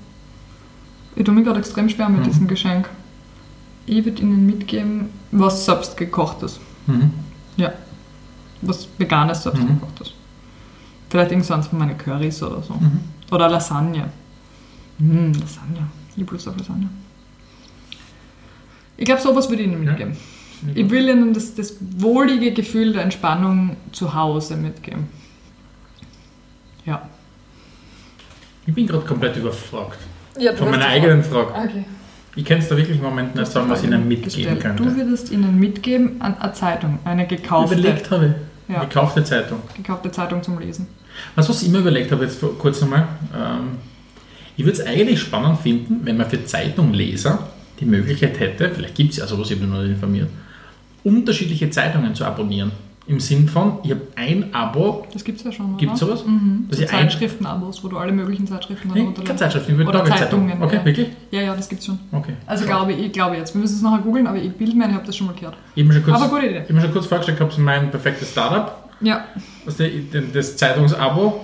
Ich 1.19 1.25
tue 1.25 1.33
mir 1.35 1.43
gerade 1.43 1.59
extrem 1.59 1.89
schwer 1.89 2.07
mit 2.07 2.21
Mhm. 2.21 2.23
diesem 2.23 2.47
Geschenk. 2.47 2.89
Ich 3.85 4.05
würde 4.05 4.21
Ihnen 4.21 4.45
mitgeben, 4.45 5.09
was 5.31 5.65
selbst 5.65 5.97
gekochtes. 5.97 6.59
Mhm. 6.87 7.11
Was 8.61 8.87
veganes 8.97 9.43
selbst 9.43 9.61
Mhm. 9.61 9.67
gekochtes. 9.79 10.13
Vielleicht 11.09 11.31
irgendwas 11.31 11.67
von 11.67 11.79
meinen 11.79 11.97
Currys 11.97 12.41
oder 12.43 12.61
so. 12.61 12.73
Mhm. 12.73 12.99
Oder 13.31 13.49
Lasagne. 13.49 14.11
Mm, 14.97 15.31
Lasagne. 15.33 15.87
Ich 16.15 16.21
habe 16.23 16.31
Lust 16.33 16.47
auf 16.47 16.57
Lasagne. 16.57 16.89
Ich 18.97 19.05
glaube, 19.05 19.21
sowas 19.21 19.49
würde 19.49 19.61
ich 19.63 19.67
Ihnen 19.69 19.83
Ja. 19.83 19.91
mitgeben. 19.91 20.17
Ich 20.75 20.89
will 20.89 21.07
Ihnen 21.09 21.33
das, 21.33 21.55
das 21.55 21.75
wohlige 21.97 22.51
Gefühl 22.53 22.91
der 22.93 23.03
Entspannung 23.03 23.75
zu 23.93 24.13
Hause 24.13 24.55
mitgeben. 24.57 25.07
Ja. 26.85 27.07
Ich 28.65 28.73
bin 28.73 28.87
gerade 28.87 29.05
komplett 29.05 29.35
überfragt. 29.37 29.99
Ja 30.39 30.53
Von 30.53 30.71
meiner 30.71 30.87
eigenen 30.87 31.23
Frage. 31.23 31.51
Okay. 31.53 31.85
Ich 32.35 32.45
kann 32.45 32.59
es 32.59 32.67
da 32.69 32.77
wirklich 32.77 32.97
im 32.97 33.03
Moment 33.03 33.35
nicht 33.35 33.51
sagen, 33.51 33.69
was 33.69 33.81
ich 33.81 33.87
ihnen 33.87 34.07
mitgeben 34.07 34.55
Gestellt. 34.55 34.59
könnte. 34.61 34.83
Du 34.83 34.95
würdest 34.95 35.31
Ihnen 35.31 35.59
mitgeben 35.59 36.21
an 36.21 36.37
eine 36.39 36.53
Zeitung, 36.53 36.99
eine 37.03 37.27
gekaufte, 37.27 37.75
Überlegt 37.77 38.09
habe 38.11 38.35
ich. 38.67 38.73
Ja. 38.73 38.81
Gekaufte 38.81 39.23
Zeitung. 39.23 39.59
gekaufte 39.75 40.11
Zeitung 40.11 40.43
zum 40.43 40.59
Lesen. 40.59 40.87
Was, 41.35 41.49
was 41.49 41.61
ich 41.63 41.67
immer 41.69 41.79
überlegt 41.79 42.11
habe, 42.11 42.23
jetzt 42.23 42.39
vor- 42.39 42.57
kurz 42.57 42.79
nochmal, 42.81 43.07
ähm, 43.35 43.77
Ich 44.55 44.65
würde 44.65 44.77
es 44.79 44.85
eigentlich 44.85 45.19
spannend 45.21 45.59
finden, 45.59 46.01
wenn 46.03 46.17
man 46.17 46.29
für 46.29 46.43
Zeitungleser 46.45 47.47
die 47.79 47.85
Möglichkeit 47.85 48.39
hätte, 48.41 48.69
vielleicht 48.69 48.93
gibt 48.95 49.11
es 49.11 49.17
ja 49.17 49.25
sowas, 49.25 49.49
ich 49.51 49.57
bin 49.59 49.69
noch 49.69 49.81
nicht 49.81 49.91
informiert, 49.91 50.27
unterschiedliche 51.03 51.69
Zeitungen 51.69 52.13
zu 52.13 52.25
abonnieren. 52.25 52.71
Im 53.09 53.19
Sinn 53.19 53.47
von, 53.49 53.79
ich 53.81 53.89
habe 53.89 54.01
ein 54.15 54.53
Abo, 54.53 55.05
Das 55.11 55.23
gibt 55.23 55.39
es 55.39 55.43
ja 55.43 55.51
schon, 55.51 55.75
gibt 55.77 55.93
es 55.93 55.99
sowas? 55.99 56.23
Mhm. 56.25 56.67
So 56.69 56.83
ich 56.83 56.87
Zeitschriftenabos, 56.87 57.83
wo 57.83 57.87
du 57.87 57.97
alle 57.97 58.11
möglichen 58.11 58.45
Zeitschriften 58.45 58.91
Nee, 58.93 58.99
runterlädst. 59.01 59.25
keine 59.25 59.39
Zeitschrift, 59.39 59.67
ich 59.67 59.75
würde 59.77 59.89
Oder. 59.89 60.05
Zeitungen. 60.05 60.61
Okay, 60.61 60.75
ja. 60.75 60.85
wirklich? 60.85 61.07
Ja, 61.31 61.41
ja, 61.41 61.55
das 61.55 61.67
gibt's 61.67 61.87
schon. 61.87 61.97
Okay. 62.11 62.33
Also 62.45 62.63
Schau. 62.65 62.69
glaube 62.69 62.93
ich, 62.93 63.05
ich 63.07 63.11
glaube 63.11 63.35
jetzt. 63.35 63.55
Wir 63.55 63.61
müssen 63.61 63.77
es 63.77 63.81
nachher 63.81 64.03
googeln, 64.03 64.27
aber 64.27 64.37
ich 64.37 64.51
bilde 64.53 64.75
mir 64.77 64.83
ein, 64.83 64.91
ich 64.91 64.95
habe 64.95 65.07
das 65.07 65.17
schon 65.17 65.25
mal 65.25 65.33
gehört. 65.35 65.57
Ich 65.73 65.83
habe 65.83 65.93
schon 65.95 66.03
kurz, 66.03 66.17
Aber 66.21 66.29
gute 66.29 66.45
Idee. 66.45 66.57
ich 66.59 66.63
hab 66.65 66.69
mir 66.69 66.81
schon 66.81 66.91
kurz 66.93 67.05
vorgestellt 67.07 67.39
gehabt, 67.39 67.57
mein 67.57 67.89
perfektes 67.89 68.29
Startup, 68.31 68.89
Ja, 69.01 69.25
was 69.65 69.77
den- 69.77 70.31
das 70.31 70.55
Zeitungsabo 70.55 71.41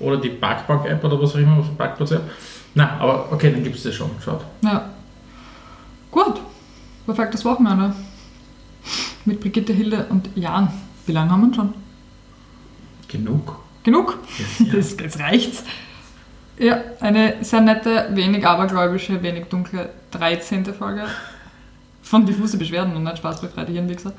oder 0.00 0.16
die 0.16 0.30
Parkbank-App 0.30 1.04
oder 1.04 1.22
was 1.22 1.30
auch 1.34 1.38
immer, 1.38 1.62
Parkplatz-App. 1.78 2.22
Na, 2.74 2.96
aber 2.98 3.28
okay, 3.30 3.52
dann 3.52 3.62
gibt 3.62 3.76
es 3.76 3.84
das 3.84 3.94
schon. 3.94 4.10
Schaut. 4.24 4.40
ja. 4.62 4.86
Gut. 6.10 6.40
Perfektes 7.06 7.44
Wochenende. 7.44 7.94
Mit 9.24 9.40
Brigitte, 9.40 9.72
Hilde 9.72 10.06
und 10.08 10.30
Jan. 10.34 10.68
Wie 11.06 11.12
lange 11.12 11.30
haben 11.30 11.48
wir 11.48 11.54
schon? 11.54 11.74
Genug. 13.08 13.56
Genug? 13.82 14.18
Ja. 14.58 14.74
Das, 14.74 14.96
das 14.96 15.18
reicht's. 15.18 15.64
Ja, 16.58 16.78
eine 17.00 17.36
sehr 17.40 17.60
nette, 17.62 18.08
wenig 18.12 18.46
abergläubische, 18.46 19.22
wenig 19.22 19.46
dunkle 19.46 19.88
13. 20.10 20.64
Folge 20.66 21.04
von 22.02 22.26
diffuse 22.26 22.58
Beschwerden 22.58 22.94
und 22.96 23.04
nicht 23.04 23.18
spaßbefreite 23.18 23.72
Hirnwichser. 23.72 24.12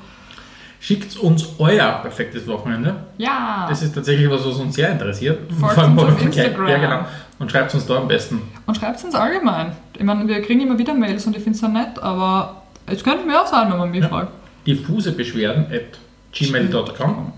Schickt 0.80 1.16
uns 1.18 1.46
euer 1.58 1.92
perfektes 2.02 2.44
Wochenende. 2.48 2.96
Ja! 3.18 3.66
Das 3.68 3.82
ist 3.82 3.94
tatsächlich 3.94 4.28
was, 4.28 4.44
was 4.44 4.56
uns 4.56 4.74
sehr 4.74 4.90
interessiert. 4.90 5.38
Folgt 5.52 5.74
Vor 5.74 5.84
allem 5.84 5.96
uns 5.98 6.12
auf. 6.14 6.22
Instagram. 6.22 6.68
Ja, 6.68 6.78
genau. 6.78 7.00
Und 7.38 7.50
schreibt 7.52 7.72
uns 7.74 7.86
da 7.86 7.98
am 7.98 8.08
besten. 8.08 8.42
Und 8.66 8.76
schreibt 8.76 9.04
uns 9.04 9.14
allgemein. 9.14 9.72
Ich 9.96 10.02
meine, 10.02 10.26
wir 10.26 10.42
kriegen 10.42 10.60
immer 10.62 10.76
wieder 10.76 10.94
Mails 10.94 11.24
und 11.26 11.36
ich 11.36 11.42
finde 11.44 11.56
es 11.56 11.60
ja 11.62 11.68
nett, 11.68 12.00
aber 12.00 12.62
es 12.86 13.04
könnte 13.04 13.24
mehr 13.24 13.46
sein, 13.46 13.70
wenn 13.70 13.78
man 13.78 13.90
mich 13.92 14.02
Ja. 14.02 14.08
fragt. 14.08 14.32
Diffuse 14.66 15.12
Beschwerden 15.12 15.66
at 15.72 15.98
gmail.com. 16.32 17.32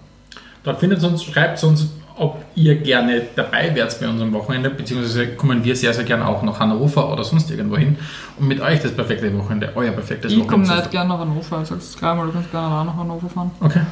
Dort 0.63 0.81
findet 0.81 1.03
uns, 1.03 1.25
schreibt 1.25 1.63
uns, 1.65 1.89
ob 2.17 2.45
ihr 2.55 2.77
gerne 2.77 3.23
dabei 3.35 3.75
wärt 3.75 3.99
bei 4.01 4.09
unserem 4.09 4.33
Wochenende, 4.33 4.71
beziehungsweise 4.71 5.29
kommen 5.35 5.65
wir 5.65 5.75
sehr, 5.75 5.93
sehr 5.93 6.05
gerne 6.05 6.27
auch 6.27 6.43
nach 6.43 6.61
Hannover 6.61 7.13
oder 7.13 7.25
sonst 7.25 7.51
irgendwo 7.51 7.77
hin, 7.77 7.99
um 8.39 8.47
mit 8.47 8.61
euch 8.61 8.81
das 8.81 8.93
perfekte 8.93 9.37
Wochenende, 9.37 9.73
euer 9.75 9.91
perfektes 9.91 10.33
Ich 10.33 10.39
komme 10.47 10.63
Wochenende 10.63 10.77
nicht 10.77 10.91
gerne 10.91 11.09
nach 11.09 11.19
Hannover, 11.19 11.63
ich 11.63 11.69
sag's 11.69 11.97
gleich 11.97 12.17
mal, 12.17 12.27
du 12.27 12.33
kannst 12.33 12.51
gerne 12.51 12.67
auch 12.67 12.85
nach 12.85 12.97
Hannover 12.97 13.29
fahren. 13.29 13.51
Okay. 13.61 13.83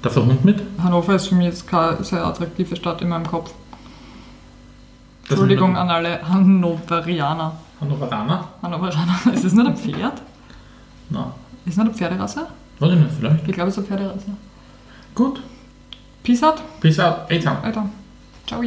Darf 0.00 0.14
der 0.14 0.24
Hund 0.24 0.44
mit? 0.44 0.62
Hannover 0.82 1.16
ist 1.16 1.28
für 1.28 1.34
mich 1.34 1.46
jetzt 1.46 1.66
keine 1.66 2.02
sehr 2.02 2.24
attraktive 2.24 2.76
Stadt 2.76 3.02
in 3.02 3.08
meinem 3.08 3.26
Kopf. 3.26 3.52
Das 5.22 5.32
Entschuldigung 5.32 5.76
an 5.76 5.90
alle 5.90 6.26
Hannoverianer. 6.26 7.52
Hannoveraner? 7.80 8.48
Hannoveraner, 8.62 9.18
ist 9.34 9.44
das 9.44 9.52
nicht 9.52 9.66
ein 9.66 9.76
Pferd? 9.76 10.22
Nein. 11.10 11.24
Ist 11.68 11.76
nicht 11.76 11.86
eine 11.86 11.94
Pferderasse? 11.94 12.46
Weiß 12.78 12.92
ich 12.92 12.98
nicht, 12.98 13.10
vielleicht. 13.18 13.46
Ich 13.46 13.54
glaube, 13.54 13.68
es 13.68 13.76
ist 13.76 13.78
eine 13.78 13.86
Pferderasse. 13.88 14.26
Gut. 15.14 15.42
Peace 16.22 16.42
out, 16.42 16.62
Peace 16.80 16.98
out. 16.98 17.28
Zusammen. 17.30 17.58
Alter. 17.62 17.88
Ciao. 18.46 18.62